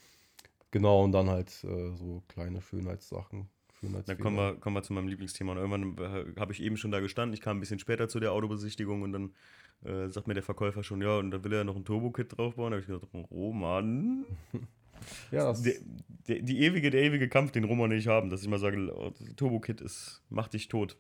[0.72, 3.48] Genau, und dann halt äh, so kleine Schönheitssachen.
[4.08, 5.52] Dann kommen wir, kommen wir zu meinem Lieblingsthema.
[5.52, 7.36] Und irgendwann äh, habe ich eben schon da gestanden.
[7.36, 9.34] Ich kam ein bisschen später zu der Autobesichtigung und dann
[9.86, 12.72] äh, sagt mir der Verkäufer schon, ja, und da will er noch ein Turbo-Kit draufbauen.
[12.72, 14.26] Da habe ich gesagt, Roman,
[15.32, 15.76] Ja, das, der,
[16.28, 18.92] der, die ewige, der ewige Kampf, den Roman und ich haben, dass ich mal sage,
[18.96, 20.98] oh, Turbo-Kit ist, macht dich tot.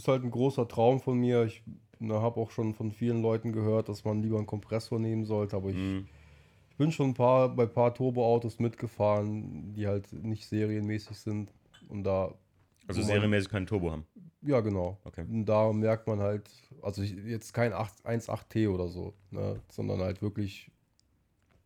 [0.00, 1.44] Ist halt ein großer Traum von mir.
[1.44, 1.62] Ich
[2.08, 5.68] habe auch schon von vielen Leuten gehört, dass man lieber einen Kompressor nehmen sollte, aber
[5.70, 6.08] ich, Mhm.
[6.70, 11.52] ich bin schon ein paar, bei ein paar Turboautos mitgefahren, die halt nicht serienmäßig sind.
[11.88, 12.32] Und da,
[12.86, 14.06] Also serienmäßig keinen Turbo haben.
[14.40, 14.98] ja genau.
[15.04, 15.26] Okay.
[15.28, 16.48] Und da merkt man halt,
[16.80, 20.70] also ich, jetzt kein 8 1.8T oder so, ne, sondern halt wirklich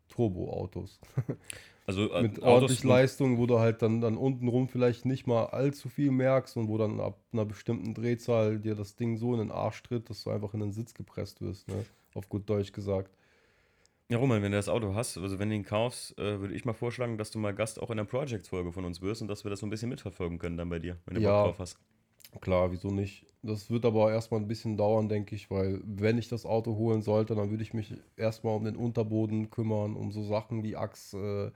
[0.09, 1.01] Turboautos.
[1.87, 5.47] Also äh, Mit Autos ordentlich Leistung, wo du halt dann, dann untenrum vielleicht nicht mal
[5.47, 9.41] allzu viel merkst und wo dann ab einer bestimmten Drehzahl dir das Ding so in
[9.41, 11.85] den Arsch tritt, dass du einfach in den Sitz gepresst wirst, ne?
[12.15, 13.11] Auf gut Deutsch gesagt.
[14.09, 16.65] Ja, Roman, wenn du das Auto hast, also wenn du ihn kaufst, äh, würde ich
[16.65, 19.45] mal vorschlagen, dass du mal Gast auch in der Project-Folge von uns wirst und dass
[19.45, 21.33] wir das so ein bisschen mitverfolgen können dann bei dir, wenn du Ja.
[21.33, 21.79] Bock drauf hast.
[22.41, 23.27] Klar, wieso nicht?
[23.43, 27.03] Das wird aber erstmal ein bisschen dauern, denke ich, weil wenn ich das Auto holen
[27.03, 31.49] sollte, dann würde ich mich erstmal um den Unterboden kümmern, um so Sachen wie Achsverstärkung
[31.49, 31.53] äh,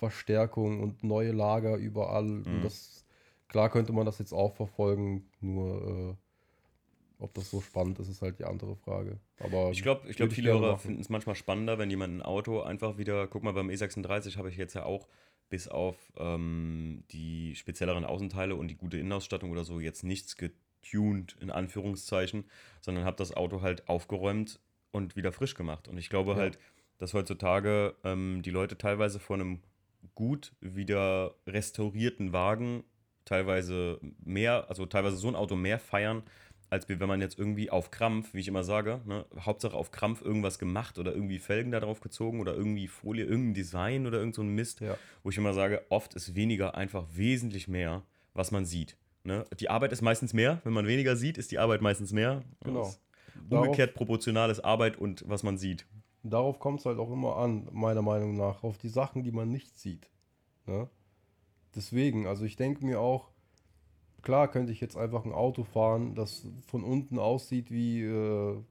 [0.00, 2.24] Verstärkung und neue Lager überall.
[2.24, 2.62] Mhm.
[2.62, 3.04] Das,
[3.48, 8.22] klar könnte man das jetzt auch verfolgen, nur äh, ob das so spannend ist, ist
[8.22, 9.18] halt die andere Frage.
[9.40, 12.62] Aber Ich glaube, ich glaub, viele Hörer finden es manchmal spannender, wenn jemand ein Auto
[12.62, 15.06] einfach wieder, guck mal, beim E36 habe ich jetzt ja auch
[15.50, 21.36] bis auf ähm, die spezielleren Außenteile und die gute Innenausstattung oder so jetzt nichts getuned,
[21.40, 22.44] in Anführungszeichen,
[22.80, 24.60] sondern habe das Auto halt aufgeräumt
[24.92, 25.88] und wieder frisch gemacht.
[25.88, 26.36] Und ich glaube Ja.
[26.38, 26.58] halt,
[26.96, 29.60] dass heutzutage ähm, die Leute teilweise vor einem
[30.14, 32.84] gut wieder restaurierten Wagen
[33.24, 36.22] teilweise mehr, also teilweise so ein Auto mehr feiern,
[36.68, 40.22] als wenn man jetzt irgendwie auf Krampf, wie ich immer sage, ne, Hauptsache auf Krampf
[40.22, 44.34] irgendwas gemacht oder irgendwie Felgen da drauf gezogen oder irgendwie Folie, irgendein Design oder irgend
[44.36, 44.96] so ein Mist, Ja.
[45.22, 48.02] wo ich immer sage, oft ist weniger einfach wesentlich mehr,
[48.34, 48.96] was man sieht.
[49.24, 49.44] Ne?
[49.58, 52.42] Die Arbeit ist meistens mehr, wenn man weniger sieht, ist die Arbeit meistens mehr.
[52.64, 52.82] Genau.
[52.82, 52.98] Darauf-
[53.66, 55.86] Umgekehrt proportional ist Arbeit und was man sieht.
[56.22, 59.50] Darauf kommt es halt auch immer an, meiner Meinung nach, auf die Sachen, die man
[59.50, 60.10] nicht sieht.
[60.66, 60.88] Ne?
[61.74, 63.30] Deswegen, also ich denke mir auch,
[64.22, 68.62] klar könnte ich jetzt einfach ein Auto fahren, das von unten aussieht wie äh,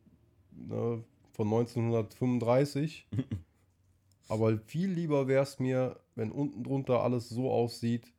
[0.51, 3.07] ne, von 1935.
[4.27, 8.13] Aber viel lieber wäre es mir, wenn unten drunter alles so aussieht,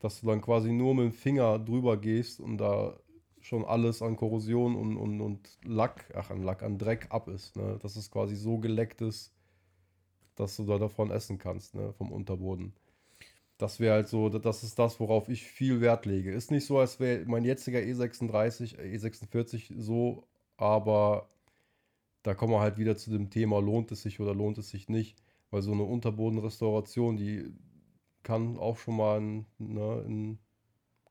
[0.00, 2.98] dass du dann quasi nur mit dem Finger drüber gehst und da
[3.44, 7.56] schon alles an Korrosion und, und, und Lack, ach an Lack, an Dreck ab ist.
[7.56, 7.78] Ne?
[7.82, 9.34] Dass es quasi so geleckt ist,
[10.34, 11.92] dass du da davon essen kannst, ne?
[11.92, 12.72] vom Unterboden.
[13.58, 16.32] Das wäre halt so, das ist das, worauf ich viel Wert lege.
[16.32, 20.26] Ist nicht so, als wäre mein jetziger E36, E46 so,
[20.56, 21.28] aber
[22.22, 24.88] da kommen wir halt wieder zu dem Thema, lohnt es sich oder lohnt es sich
[24.88, 25.18] nicht.
[25.50, 27.52] Weil so eine Unterbodenrestauration, die
[28.22, 30.38] kann auch schon mal in, ne, in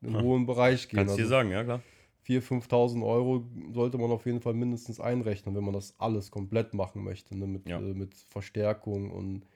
[0.02, 0.22] einen hm.
[0.22, 0.98] hohen Bereich gehen.
[0.98, 1.80] Kannst du also dir sagen, ja klar.
[2.26, 6.74] 4.000, 5.000 Euro sollte man auf jeden Fall mindestens einrechnen, wenn man das alles komplett
[6.74, 7.46] machen möchte, ne?
[7.46, 7.78] mit, ja.
[7.78, 9.46] äh, mit Verstärkung und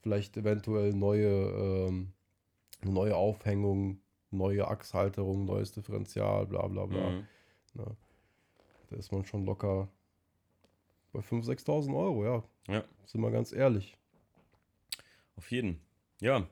[0.00, 2.12] vielleicht eventuell neue, ähm,
[2.84, 4.00] neue Aufhängung,
[4.30, 7.10] neue Achshalterung, neues Differential, bla bla bla.
[7.10, 7.26] Mhm.
[7.74, 7.96] Ne?
[8.90, 9.88] Da ist man schon locker
[11.12, 12.42] bei 5.000, 6.000 Euro, ja.
[12.68, 12.84] Ja.
[13.06, 13.96] Sind wir ganz ehrlich.
[15.36, 15.80] Auf jeden.
[16.20, 16.46] Ja,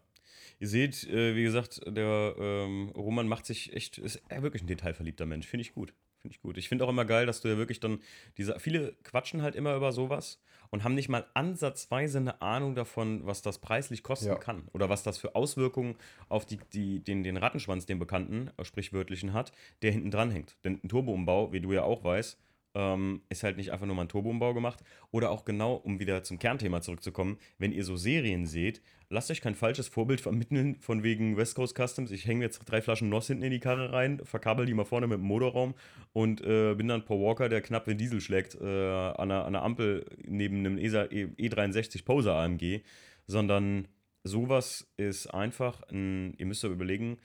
[0.61, 4.67] Ihr seht, äh, wie gesagt, der ähm, Roman macht sich echt, ist er wirklich ein
[4.67, 5.47] detailverliebter Mensch.
[5.47, 5.95] Finde ich gut.
[6.21, 6.59] Finde ich gut.
[6.59, 8.01] Ich finde auch immer geil, dass du ja wirklich dann
[8.37, 8.61] diese.
[8.61, 10.39] Viele quatschen halt immer über sowas
[10.69, 14.35] und haben nicht mal ansatzweise eine Ahnung davon, was das preislich kosten ja.
[14.35, 14.69] kann.
[14.75, 15.97] Oder was das für Auswirkungen
[16.29, 20.57] auf die, die, den, den Rattenschwanz, den Bekannten, äh, sprichwörtlichen hat, der hinten dran hängt.
[20.63, 22.39] Denn ein Turboumbau, wie du ja auch weißt,
[22.75, 24.83] ähm, ist halt nicht einfach nur mal ein Turboumbau gemacht.
[25.11, 29.41] Oder auch genau, um wieder zum Kernthema zurückzukommen, wenn ihr so Serien seht, lasst euch
[29.41, 32.11] kein falsches Vorbild vermitteln von wegen West Coast Customs.
[32.11, 35.07] Ich hänge jetzt drei Flaschen Noss hinten in die Karre rein, verkabel die mal vorne
[35.07, 35.75] mit dem Motorraum
[36.13, 39.55] und äh, bin dann Paul Walker, der knapp den Diesel schlägt, äh, an, einer, an
[39.55, 42.83] einer Ampel neben einem ESA, e, E63 Poser AMG.
[43.27, 43.87] Sondern
[44.25, 47.19] sowas ist einfach ein, ihr müsst euch überlegen,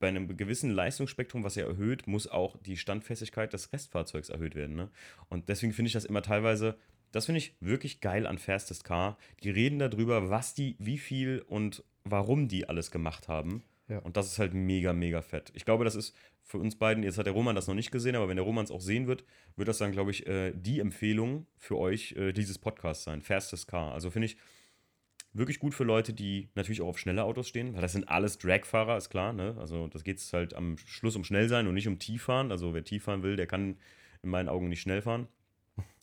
[0.00, 4.74] bei einem gewissen Leistungsspektrum, was er erhöht, muss auch die Standfestigkeit des Restfahrzeugs erhöht werden.
[4.74, 4.90] Ne?
[5.28, 6.76] Und deswegen finde ich das immer teilweise,
[7.12, 9.18] das finde ich wirklich geil an Fastest Car.
[9.42, 13.62] Die reden darüber, was die, wie viel und warum die alles gemacht haben.
[13.88, 13.98] Ja.
[13.98, 15.52] Und das ist halt mega, mega fett.
[15.54, 18.16] Ich glaube, das ist für uns beiden, jetzt hat der Roman das noch nicht gesehen,
[18.16, 19.24] aber wenn der Roman es auch sehen wird,
[19.56, 23.20] wird das dann, glaube ich, äh, die Empfehlung für euch äh, dieses Podcasts sein.
[23.20, 23.92] Fastest Car.
[23.92, 24.36] Also finde ich,
[25.32, 28.38] wirklich gut für Leute, die natürlich auch auf schnelle Autos stehen, weil das sind alles
[28.38, 29.32] Dragfahrer, ist klar.
[29.32, 29.56] Ne?
[29.58, 32.50] Also das geht halt am Schluss um schnell sein und nicht um tief fahren.
[32.50, 33.76] Also wer tief fahren will, der kann
[34.22, 35.28] in meinen Augen nicht schnell fahren.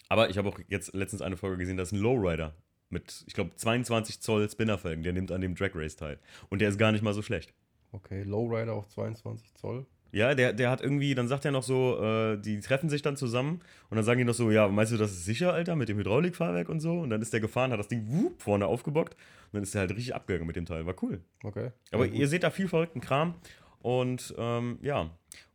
[0.10, 2.56] Aber ich habe auch jetzt letztens eine Folge gesehen, das ist ein Lowrider
[2.90, 5.04] mit, ich glaube, 22 Zoll Spinnerfelgen.
[5.04, 6.20] Der nimmt an dem Drag Race teil.
[6.50, 7.54] Und der ist gar nicht mal so schlecht.
[7.92, 9.86] Okay, Lowrider auf 22 Zoll.
[10.12, 13.18] Ja, der, der hat irgendwie, dann sagt er noch so, äh, die treffen sich dann
[13.18, 15.90] zusammen und dann sagen die noch so, ja, meinst du, das ist sicher, Alter, mit
[15.90, 17.00] dem Hydraulikfahrwerk und so?
[17.00, 19.82] Und dann ist der gefahren, hat das Ding wupp, vorne aufgebockt und dann ist er
[19.82, 20.86] halt richtig abgegangen mit dem Teil.
[20.86, 21.22] War cool.
[21.44, 21.72] Okay.
[21.92, 23.36] Aber ja, ihr seht da viel verrückten Kram
[23.80, 25.10] und ähm, ja,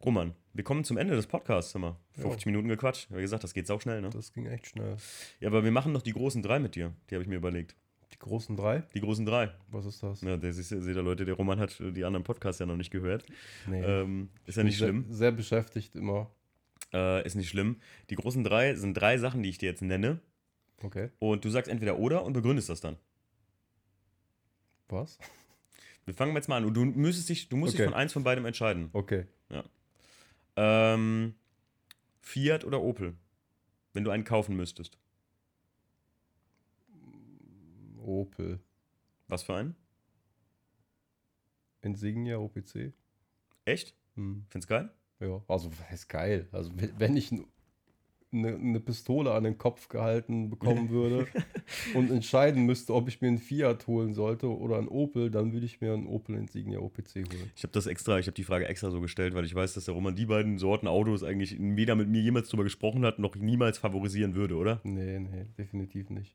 [0.04, 1.96] Roman, wir kommen zum Ende des Podcasts immer.
[2.12, 2.50] 50 ja.
[2.50, 3.08] Minuten gequatscht.
[3.10, 4.10] Wie gesagt, das geht auch schnell, ne?
[4.10, 4.96] Das ging echt schnell.
[5.40, 6.92] Ja, aber wir machen noch die großen drei mit dir.
[7.08, 7.74] Die habe ich mir überlegt.
[8.22, 8.84] Die großen drei?
[8.94, 9.52] Die großen drei.
[9.68, 10.20] Was ist das?
[10.20, 13.26] Ja, der, seht ihr Leute, der Roman hat die anderen Podcasts ja noch nicht gehört.
[13.66, 13.82] Nee.
[13.82, 15.06] Ähm, ist ja nicht sehr, schlimm.
[15.10, 16.30] Sehr beschäftigt immer.
[16.92, 17.80] Äh, ist nicht schlimm.
[18.10, 20.20] Die großen drei sind drei Sachen, die ich dir jetzt nenne.
[20.84, 21.10] Okay.
[21.18, 22.96] Und du sagst entweder oder und begründest das dann.
[24.88, 25.18] Was?
[26.04, 26.64] Wir fangen jetzt mal an.
[26.64, 27.82] Und du müsstest dich, du musst okay.
[27.82, 28.90] dich von eins von beidem entscheiden.
[28.92, 29.26] Okay.
[29.50, 29.64] Ja.
[30.56, 31.34] Ähm,
[32.20, 33.14] Fiat oder Opel?
[33.94, 34.98] Wenn du einen kaufen müsstest.
[38.02, 38.60] Opel.
[39.28, 39.76] Was für einen?
[41.82, 42.92] Insignia OPC.
[43.64, 43.94] Echt?
[44.14, 44.44] Hm.
[44.48, 44.90] Findest geil?
[45.20, 46.48] Ja, also ist geil.
[46.52, 47.32] Also wenn ich
[48.32, 51.26] eine, eine Pistole an den Kopf gehalten bekommen würde
[51.94, 55.66] und entscheiden müsste, ob ich mir einen Fiat holen sollte oder einen Opel, dann würde
[55.66, 57.52] ich mir einen Opel Insignia OPC holen.
[57.54, 59.84] Ich habe das extra, ich habe die Frage extra so gestellt, weil ich weiß, dass
[59.84, 63.36] der Roman die beiden Sorten Autos eigentlich weder mit mir jemals drüber gesprochen hat, noch
[63.36, 64.80] niemals favorisieren würde, oder?
[64.82, 66.34] Nee, nee, definitiv nicht.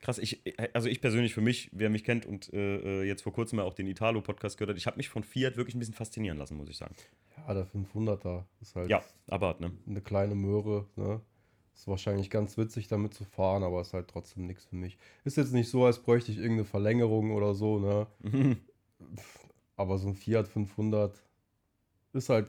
[0.00, 0.42] Krass, ich,
[0.74, 3.64] also ich persönlich für mich, wer mich kennt und äh, äh jetzt vor kurzem mal
[3.64, 6.56] auch den Italo-Podcast gehört hat, ich habe mich von Fiat wirklich ein bisschen faszinieren lassen,
[6.56, 6.94] muss ich sagen.
[7.36, 9.72] Ja, der 500er ist halt ja, Abarth, ne?
[9.88, 11.20] eine kleine Möhre, ne?
[11.74, 14.98] Ist wahrscheinlich ganz witzig damit zu fahren, aber ist halt trotzdem nichts für mich.
[15.24, 18.06] Ist jetzt nicht so, als bräuchte ich irgendeine Verlängerung oder so, ne?
[19.76, 21.22] aber so ein Fiat 500
[22.12, 22.48] ist halt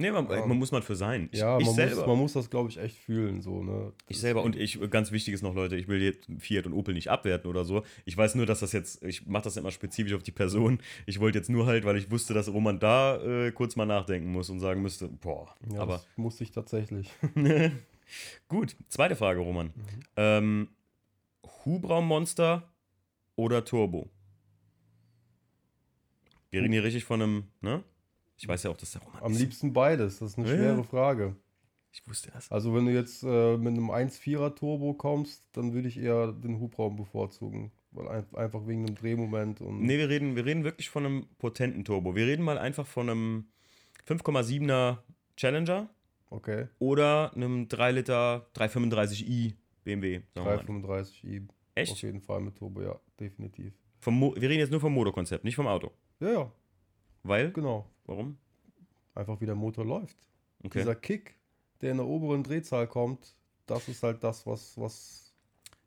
[0.00, 1.28] Nee, man, man, muss man für sein.
[1.30, 1.96] Ich, ja, ich man, selber.
[1.96, 3.42] Muss, man muss das, glaube ich, echt fühlen.
[3.42, 3.92] So, ne?
[4.08, 6.94] Ich selber und ich, ganz wichtig ist noch, Leute, ich will jetzt Fiat und Opel
[6.94, 7.82] nicht abwerten oder so.
[8.06, 10.78] Ich weiß nur, dass das jetzt, ich mache das immer spezifisch auf die Person.
[11.04, 14.32] Ich wollte jetzt nur halt, weil ich wusste, dass Roman da äh, kurz mal nachdenken
[14.32, 15.54] muss und sagen müsste, boah.
[15.70, 17.10] Ja, aber musste ich tatsächlich.
[18.48, 19.66] Gut, zweite Frage, Roman.
[19.66, 20.02] Mhm.
[20.16, 20.68] Ähm,
[21.66, 22.72] Hubraummonster
[23.36, 24.08] oder Turbo?
[26.48, 27.84] Wir reden hier richtig von einem, ne?
[28.42, 30.54] Ich weiß ja auch, dass der Roman Am liebsten beides, das ist eine Ja.
[30.54, 31.36] schwere Frage.
[31.92, 32.50] Ich wusste das.
[32.50, 36.58] Also wenn du jetzt äh, mit einem 1.4er Turbo kommst, dann würde ich eher den
[36.58, 37.70] Hubraum bevorzugen.
[37.90, 41.26] Weil ein, einfach wegen dem Drehmoment und Nee, wir reden, wir reden wirklich von einem
[41.38, 42.14] potenten Turbo.
[42.14, 43.44] Wir reden mal einfach von einem
[44.06, 44.98] 5,7er
[45.36, 45.88] Challenger
[46.30, 50.20] okay, oder einem 3 Liter 335i BMW.
[50.34, 50.64] sagen wir mal.
[50.64, 52.02] 335i auf Echt?
[52.02, 53.72] jeden Fall mit Turbo, ja, definitiv.
[53.98, 55.90] Vom Mo wir reden jetzt nur vom Motorkonzept, nicht vom Auto.
[56.20, 56.52] Ja, ja,
[57.22, 57.52] Weil?
[57.52, 57.86] genau.
[58.06, 58.38] Warum?
[59.14, 60.16] Einfach wie der Motor läuft.
[60.62, 60.78] Okay.
[60.78, 61.36] Dieser Kick,
[61.80, 65.29] der in der oberen Drehzahl kommt, das ist halt das, was, was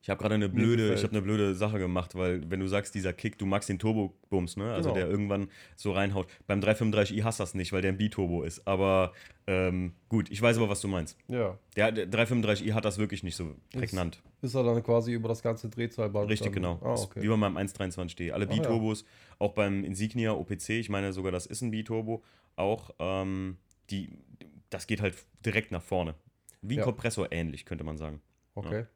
[0.04, 2.94] Ich habe gerade eine blöde, ich habe eine blöde Sache gemacht, weil wenn du sagst,
[2.94, 4.74] dieser Kick, du magst den Turbo-Bums, ne?
[4.74, 5.00] Also Genau.
[5.00, 5.48] der irgendwann
[5.78, 6.28] so reinhaut.
[6.46, 8.68] Beim 335i hast du das nicht, weil der ein B-Turbo ist.
[8.68, 9.14] Aber
[9.48, 11.18] ähm, gut, ich weiß aber, was du meinst.
[11.30, 14.22] ja, Der, der 335i hat das wirklich nicht so prägnant.
[14.42, 16.30] ist er dann quasi über das ganze Drehzahlband.
[16.30, 16.80] Richtig, dann, genau.
[16.84, 17.22] Ah, Ist okay.
[17.22, 18.32] Wie bei meinem 123D.
[18.34, 18.58] Alle Ah, ja.
[18.62, 19.06] B-Turbos,
[19.40, 22.22] auch beim Insignia OPC, ich meine sogar, das ist ein B-Turbo,
[22.58, 23.56] auch ähm,
[23.90, 24.10] die,
[24.70, 26.14] das geht halt direkt nach vorne.
[26.62, 26.84] Wie ein Ja.
[26.84, 28.22] Kompressor ähnlich, könnte man sagen.
[28.56, 28.80] Okay.
[28.82, 28.88] Ja,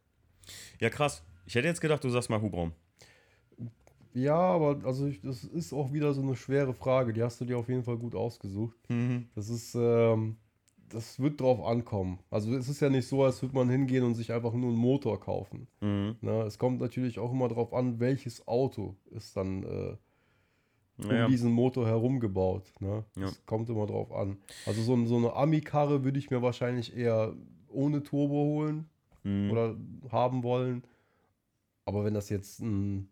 [0.89, 1.23] krass.
[1.45, 2.73] Ich hätte jetzt gedacht, du sagst mal Hubraum.
[4.13, 7.13] Ja, aber also ich, das ist auch wieder so eine schwere Frage.
[7.13, 8.75] Die hast du dir auf jeden Fall gut ausgesucht.
[9.35, 10.37] Das ist, ähm,
[10.89, 12.19] das wird drauf ankommen.
[12.31, 14.77] Also es ist ja nicht so, als würde man hingehen und sich einfach nur einen
[14.77, 15.67] Motor kaufen.
[15.81, 16.15] Mhm.
[16.21, 16.41] Ne?
[16.43, 19.97] Es kommt natürlich auch immer drauf an, welches Auto ist dann äh,
[20.97, 21.27] um Naja.
[21.27, 22.73] diesen Motor herum gebaut.
[22.79, 23.05] Ne?
[23.17, 23.25] Ja.
[23.25, 24.37] Das kommt immer drauf an.
[24.65, 27.33] Also so, so eine Ami-Karre würde ich mir wahrscheinlich eher
[27.69, 28.89] ohne Turbo holen
[29.27, 29.51] Mhm.
[29.51, 29.75] oder
[30.11, 30.83] haben wollen.
[31.85, 33.09] Aber wenn das jetzt ein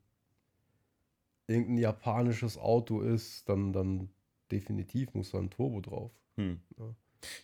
[1.48, 4.10] irgendein japanisches Auto ist, dann, dann
[4.52, 6.12] definitiv muss da ein Turbo drauf.
[6.38, 6.60] Hm.
[6.78, 6.96] Ja.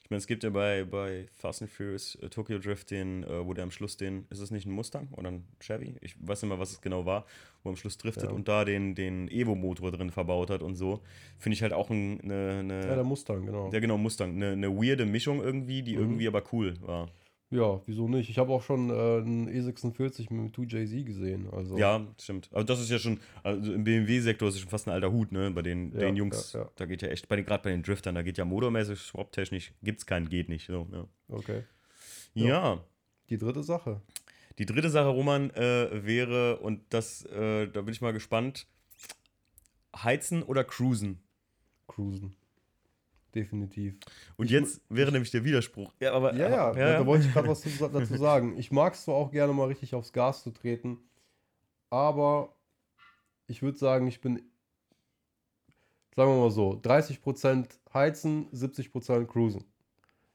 [0.04, 3.46] Ich meine, es gibt ja bei, bei Fast and Furious äh, Tokyo Drift den, äh,
[3.46, 5.96] wo der am Schluss den, ist es nicht ein Mustang oder ein Chevy?
[6.02, 7.26] Ich weiß nicht mehr, was es genau war,
[7.64, 8.30] wo er am Schluss driftet Ja.
[8.32, 11.02] und da den, den Evo-Motor drin verbaut hat und so.
[11.40, 13.72] Finde ich halt auch ein, eine, eine Ja, der Mustang, genau.
[13.72, 14.32] ja, genau, Mustang.
[14.36, 16.02] Eine, eine weirde Mischung irgendwie, die Mhm.
[16.02, 17.10] irgendwie aber cool war.
[17.52, 18.30] Ja, wieso nicht?
[18.30, 21.50] Ich habe auch schon äh, einen E46 mit 2JZ gesehen.
[21.52, 22.50] Also, Ja, stimmt.
[22.54, 25.34] Aber das ist ja schon, also im BMW-Sektor ist es schon fast ein alter Hut,
[25.34, 25.52] ne?
[25.52, 26.70] Bei den, Ja, den Jungs, ja, ja.
[26.78, 29.74] da geht ja echt, bei den, gerade bei den Driftern, da geht ja motormäßig, swap-technisch,
[29.84, 30.68] gibt's keinen, geht nicht.
[30.68, 31.06] So, ja.
[31.28, 31.64] Okay.
[32.34, 32.46] ja.
[32.46, 32.84] Ja.
[33.30, 34.02] Die dritte Sache.
[34.58, 38.66] Die dritte Sache, Roman, äh, wäre, und das, äh, da bin ich mal gespannt,
[39.94, 41.20] heizen oder cruisen?
[41.88, 42.34] Cruisen.
[43.34, 43.96] Definitiv.
[44.38, 45.94] Und Ich jetzt wäre nämlich der Widerspruch.
[46.00, 48.58] Ja, aber, Ja, ja, aber- da, da wollte ich gerade was zu- dazu sagen.
[48.58, 50.98] Ich mag es zwar auch gerne mal richtig aufs Gas zu treten,
[51.90, 52.54] aber
[53.48, 54.42] ich würde sagen, ich bin,
[56.16, 59.64] sagen wir mal so, 30% heizen, 70% cruisen.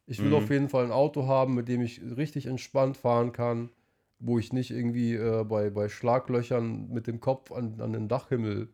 [0.06, 0.34] Ich will Mhm.
[0.36, 3.70] auf jeden Fall ein Auto haben, mit dem ich richtig entspannt fahren kann,
[4.18, 8.68] wo ich nicht irgendwie äh, bei, bei Schlaglöchern mit dem Kopf an, an den Dachhimmel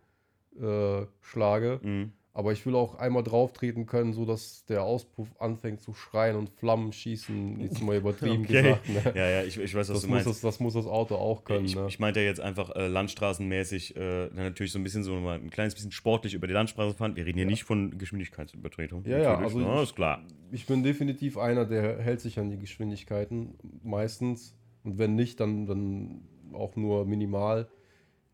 [0.61, 1.81] äh, schlage.
[1.83, 2.13] Mhm.
[2.35, 6.49] Aber ich will auch einmal drauf treten können, sodass der Auspuff anfängt zu schreien und
[6.49, 7.61] Flammen schießen.
[7.61, 8.63] Jetzt mal übertrieben Okay.
[8.63, 8.89] gesagt.
[8.89, 9.13] Ne?
[9.15, 10.27] Ja, ja, ich, ich weiß, was Das, du muss meinst.
[10.29, 11.67] das, das muss das Auto auch können.
[11.67, 11.85] ich, ne?
[11.89, 15.51] ich meinte ja jetzt einfach äh, landstraßenmäßig, äh, natürlich so ein bisschen so mal ein
[15.51, 17.17] kleines bisschen sportlich über die Landstraße fahren.
[17.17, 17.51] Wir reden hier Ja.
[17.51, 19.05] nicht von Geschwindigkeitsübertretung.
[19.05, 20.23] Ja, ja, also ich- ist klar.
[20.53, 24.57] ich bin definitiv einer, der hält sich an die Geschwindigkeiten meistens.
[24.85, 26.23] Und wenn nicht, dann, dann
[26.55, 27.69] auch nur minimal.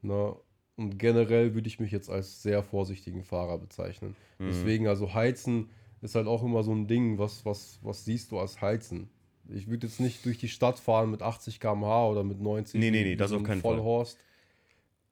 [0.03, 0.37] Ne?
[0.79, 4.15] Und generell würde ich mich jetzt als sehr vorsichtigen Fahrer bezeichnen.
[4.39, 4.47] Mhm.
[4.47, 5.71] Deswegen, also Heizen
[6.03, 9.11] ist halt auch immer so ein Ding, was, was, was siehst du als Heizen?
[9.49, 12.93] Ich würde jetzt nicht durch die Stadt fahren mit 80 km/h oder mit 90 Nee,
[12.93, 13.75] nee, nee, das so auf ein keinen Fall.
[13.75, 14.19] Vollhorst.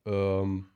[0.04, 0.66] Ähm,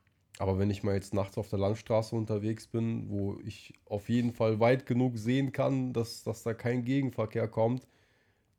[0.41, 4.33] aber wenn ich mal jetzt nachts auf der Landstraße unterwegs bin, wo ich auf jeden
[4.33, 7.87] Fall weit genug sehen kann, dass, dass da kein Gegenverkehr kommt,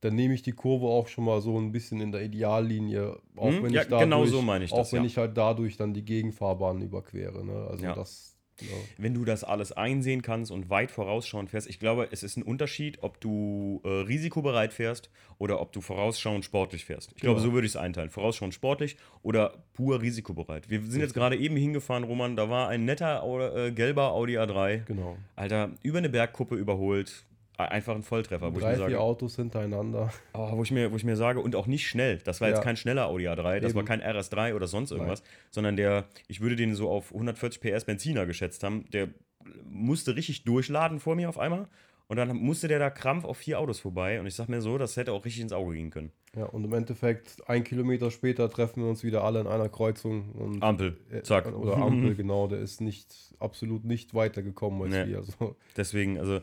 [0.02, 3.47] dann nehme ich die Kurve auch schon mal so ein bisschen in der Ideallinie, auch
[3.49, 5.08] Hm, wenn ja, ich dadurch, genau so meine ich auch das, wenn ja.
[5.08, 7.45] ich halt dadurch dann die Gegenfahrbahn überquere.
[7.45, 7.68] Ne?
[7.70, 7.93] Also Ja.
[7.95, 8.28] das,
[8.60, 8.68] ja.
[8.99, 12.43] Wenn du das alles einsehen kannst und weit vorausschauend fährst, ich glaube, es ist ein
[12.43, 17.12] Unterschied, ob du äh, risikobereit fährst oder ob du vorausschauend sportlich fährst.
[17.16, 17.49] Ich glaube, Genau.
[17.49, 18.12] so würde ich es einteilen.
[18.12, 20.70] Vorausschauend sportlich oder pur risikobereit.
[20.70, 23.24] Wir sind jetzt gerade eben hingefahren, Roman, da war ein netter
[23.68, 24.84] äh, gelber Audi A3.
[24.86, 25.18] genau.
[25.36, 27.24] Alter, über eine Bergkuppe überholt.
[27.66, 28.99] Äh, Einfach ein Volltreffer, wo ich Drei, mir vier sage.
[28.99, 30.12] Autos hintereinander.
[30.34, 32.18] Oh, wo, ich mir, wo ich mir sage, und auch nicht schnell.
[32.24, 32.64] Das war jetzt Ja.
[32.64, 33.88] kein schneller Audi A3, das war Eben.
[33.88, 38.26] kein RS3 oder sonst irgendwas, sondern der, ich würde den so auf 140 PS Benziner
[38.26, 39.09] geschätzt haben, der
[39.64, 41.68] musste richtig durchladen vor mir auf einmal.
[42.07, 44.20] Und dann musste der da krampf auf vier Autos vorbei.
[44.20, 46.12] Und ich sag mir so, das hätte auch richtig ins Auge gehen können.
[46.36, 50.30] Ja, und im Endeffekt, ein Kilometer später treffen wir uns wieder alle in einer Kreuzung.
[50.34, 51.45] Und, Ampel, äh, zack.
[51.55, 52.47] Oder Ampel, genau.
[52.47, 53.07] Der ist nicht,
[53.39, 55.07] absolut nicht weitergekommen als Nee.
[55.12, 55.18] wir.
[55.20, 56.41] Also, Deswegen, also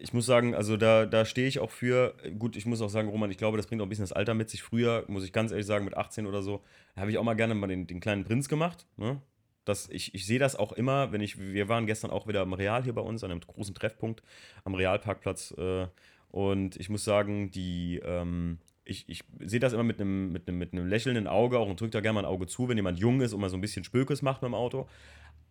[0.00, 2.14] ich muss sagen, also da, da stehe ich auch für.
[2.38, 4.34] Gut, ich muss auch sagen, Roman, ich glaube, das bringt auch ein bisschen das Alter
[4.34, 4.62] mit sich.
[4.62, 6.62] Früher, muss ich ganz ehrlich sagen, mit 18 oder so,
[6.96, 8.86] habe ich auch mal gerne mal den, den kleinen Prinz gemacht.
[8.96, 9.20] Ne?
[9.64, 12.52] Das, ich, ich sehe das auch immer, wenn ich, wir waren gestern auch wieder im
[12.52, 14.22] Real hier bei uns, an einem großen Treffpunkt
[14.64, 15.54] am Realparkplatz.
[15.56, 15.86] Äh,
[16.28, 20.72] und ich muss sagen, die, ähm, ich, ich sehe das immer mit einem, mit, mit
[20.74, 23.32] lächelnden Auge auch und drücke da gerne mal ein Auge zu, wenn jemand jung ist
[23.32, 24.86] und mal so ein bisschen Spökes macht mit dem Auto.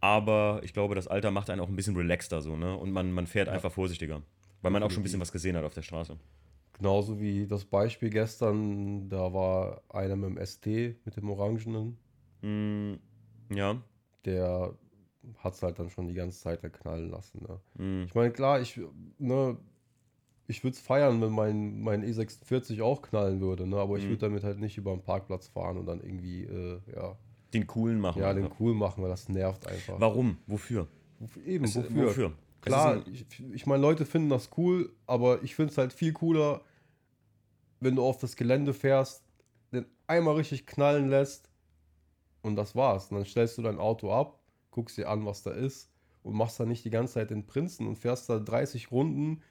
[0.04, 2.76] Aber ich glaube, das Alter macht einen auch ein bisschen relaxter so, ne?
[2.76, 3.54] Und man, man fährt ja.
[3.54, 4.22] einfach vorsichtiger.
[4.62, 6.18] Weil man auch schon ein bisschen was gesehen hat auf der Straße.
[6.74, 11.98] Genauso wie das Beispiel gestern, da war einer mit dem ST, mit dem Orangenen.
[12.42, 12.96] Mm,
[13.56, 13.82] ja.
[14.26, 14.74] Der
[15.38, 17.42] hat es halt dann schon die ganze Zeit knallen lassen.
[17.42, 17.60] Ne?
[17.82, 18.04] Mm.
[18.04, 18.82] Ich meine, klar, ich,
[19.20, 19.58] ne,
[20.48, 23.78] ich würde es feiern, wenn mein, mein E46 auch knallen würde, ne?
[23.78, 24.10] aber ich mm.
[24.10, 27.18] würde damit halt nicht über den Parkplatz fahren und dann irgendwie, äh, ja.
[27.54, 28.22] Den coolen machen.
[28.22, 30.00] Ja, den cool machen, weil das nervt einfach.
[30.00, 30.38] Warum?
[30.48, 30.88] Wofür?
[31.46, 32.08] Eben, es, wofür?
[32.08, 32.34] wofür?
[32.62, 36.62] Klar, ich, ich meine, Leute finden das cool, aber ich finde es halt viel cooler,
[37.80, 39.24] wenn du auf das Gelände fährst,
[39.74, 41.50] den einmal richtig knallen lässt
[42.42, 43.12] und das war's.
[43.12, 44.40] Und dann stellst du dein Auto ab,
[44.72, 45.90] guckst dir an, was da ist
[46.24, 49.42] und machst dann nicht die ganze Zeit den Prinzen und fährst da 30 Runden.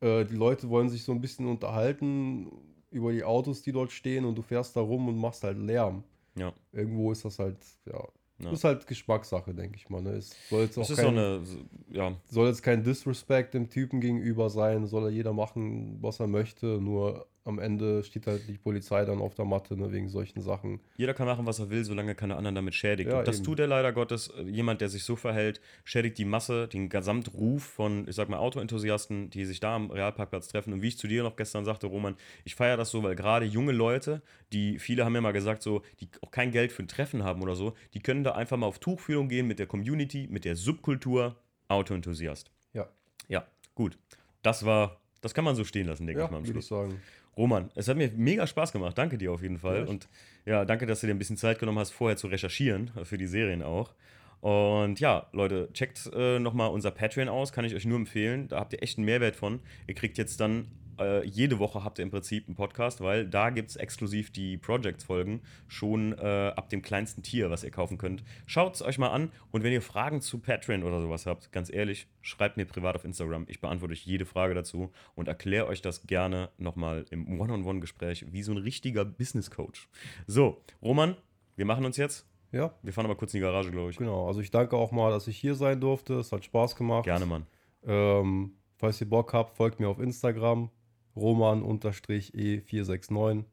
[0.00, 2.50] Äh, die Leute wollen sich so ein bisschen unterhalten
[2.90, 6.04] über die Autos, die dort stehen und du fährst da rum und machst halt Lärm.
[6.36, 6.52] Ja.
[6.72, 8.02] Irgendwo ist das halt, ja,
[8.38, 8.50] ja.
[8.50, 10.02] Ist halt Geschmackssache, denke ich mal.
[10.02, 10.10] Ne?
[10.10, 11.42] Es soll jetzt auch kein, so eine,
[11.90, 12.16] ja.
[12.26, 16.66] soll jetzt kein Disrespect dem Typen gegenüber sein, soll er jeder machen, was er möchte,
[16.80, 20.80] nur am Ende steht halt die Polizei dann auf der Matte, ne, wegen solchen Sachen.
[20.96, 23.10] Jeder kann machen, was er will, solange keine anderen damit schädigt.
[23.10, 23.44] Ja, und das eben.
[23.44, 24.32] tut er leider Gottes.
[24.44, 29.30] Jemand, der sich so verhält, schädigt die Masse, den Gesamtruf von, ich sag mal, Autoenthusiasten,
[29.30, 30.72] die sich da am Realparkplatz treffen.
[30.72, 33.46] Und wie ich zu dir noch gestern sagte, Roman, ich feiere das so, weil gerade
[33.46, 34.22] junge Leute,
[34.52, 37.42] die, viele haben ja mal gesagt, so, die auch kein Geld für ein Treffen haben
[37.42, 40.56] oder so, die können da einfach mal auf Tuchfühlung gehen mit der Community, mit der
[40.56, 41.36] Subkultur
[41.68, 42.50] Autoenthusiast.
[42.72, 42.88] Ja.
[43.28, 43.98] Ja, gut.
[44.42, 46.64] Das war, das kann man so stehen lassen, denke ja, ich mal am Schluss.
[46.64, 47.00] Ich sagen.
[47.36, 48.96] Roman, es hat mir mega Spaß gemacht.
[48.96, 49.80] Danke dir auf jeden Fall.
[49.80, 50.08] Ja, und
[50.46, 53.26] ja, danke, dass du dir ein bisschen Zeit genommen hast, vorher zu recherchieren, für die
[53.26, 53.92] Serien auch.
[54.40, 58.48] Und ja, Leute, checkt äh, nochmal unser Patreon aus, kann ich euch nur empfehlen.
[58.48, 59.60] Da habt ihr echt einen Mehrwert von.
[59.86, 60.68] Ihr kriegt jetzt dann
[60.98, 64.56] äh, jede Woche habt ihr im Prinzip einen Podcast, weil da gibt es exklusiv die
[64.56, 68.24] Projects-Folgen schon äh, ab dem kleinsten Tier, was ihr kaufen könnt.
[68.46, 71.72] Schaut es euch mal an und wenn ihr Fragen zu Patreon oder sowas habt, ganz
[71.72, 73.46] ehrlich, schreibt mir privat auf Instagram.
[73.48, 78.42] Ich beantworte euch jede Frage dazu und erkläre euch das gerne nochmal im One-on-One-Gespräch wie
[78.42, 79.88] so ein richtiger Business-Coach.
[80.26, 81.16] So, Roman,
[81.56, 82.26] wir machen uns jetzt.
[82.52, 82.72] Ja.
[82.82, 83.96] Wir fahren aber kurz in die Garage, glaube ich.
[83.96, 86.14] Genau, also ich danke auch mal, dass ich hier sein durfte.
[86.14, 87.04] Es hat Spaß gemacht.
[87.04, 87.46] Gerne, Mann.
[87.86, 90.70] Ähm, falls ihr Bock habt, folgt mir auf Instagram.
[91.16, 93.44] Roman-E469.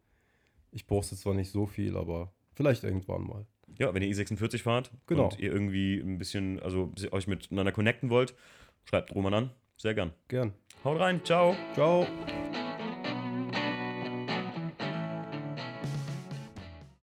[0.71, 3.45] Ich poste zwar nicht so viel, aber vielleicht irgendwann mal.
[3.79, 5.25] Ja, wenn ihr E46 fahrt genau.
[5.25, 8.35] und ihr irgendwie ein bisschen, also euch miteinander connecten wollt,
[8.85, 9.51] schreibt Roman an.
[9.77, 10.11] Sehr gern.
[10.27, 10.53] Gern.
[10.83, 11.21] Haut rein.
[11.23, 11.55] Ciao.
[11.73, 12.05] Ciao.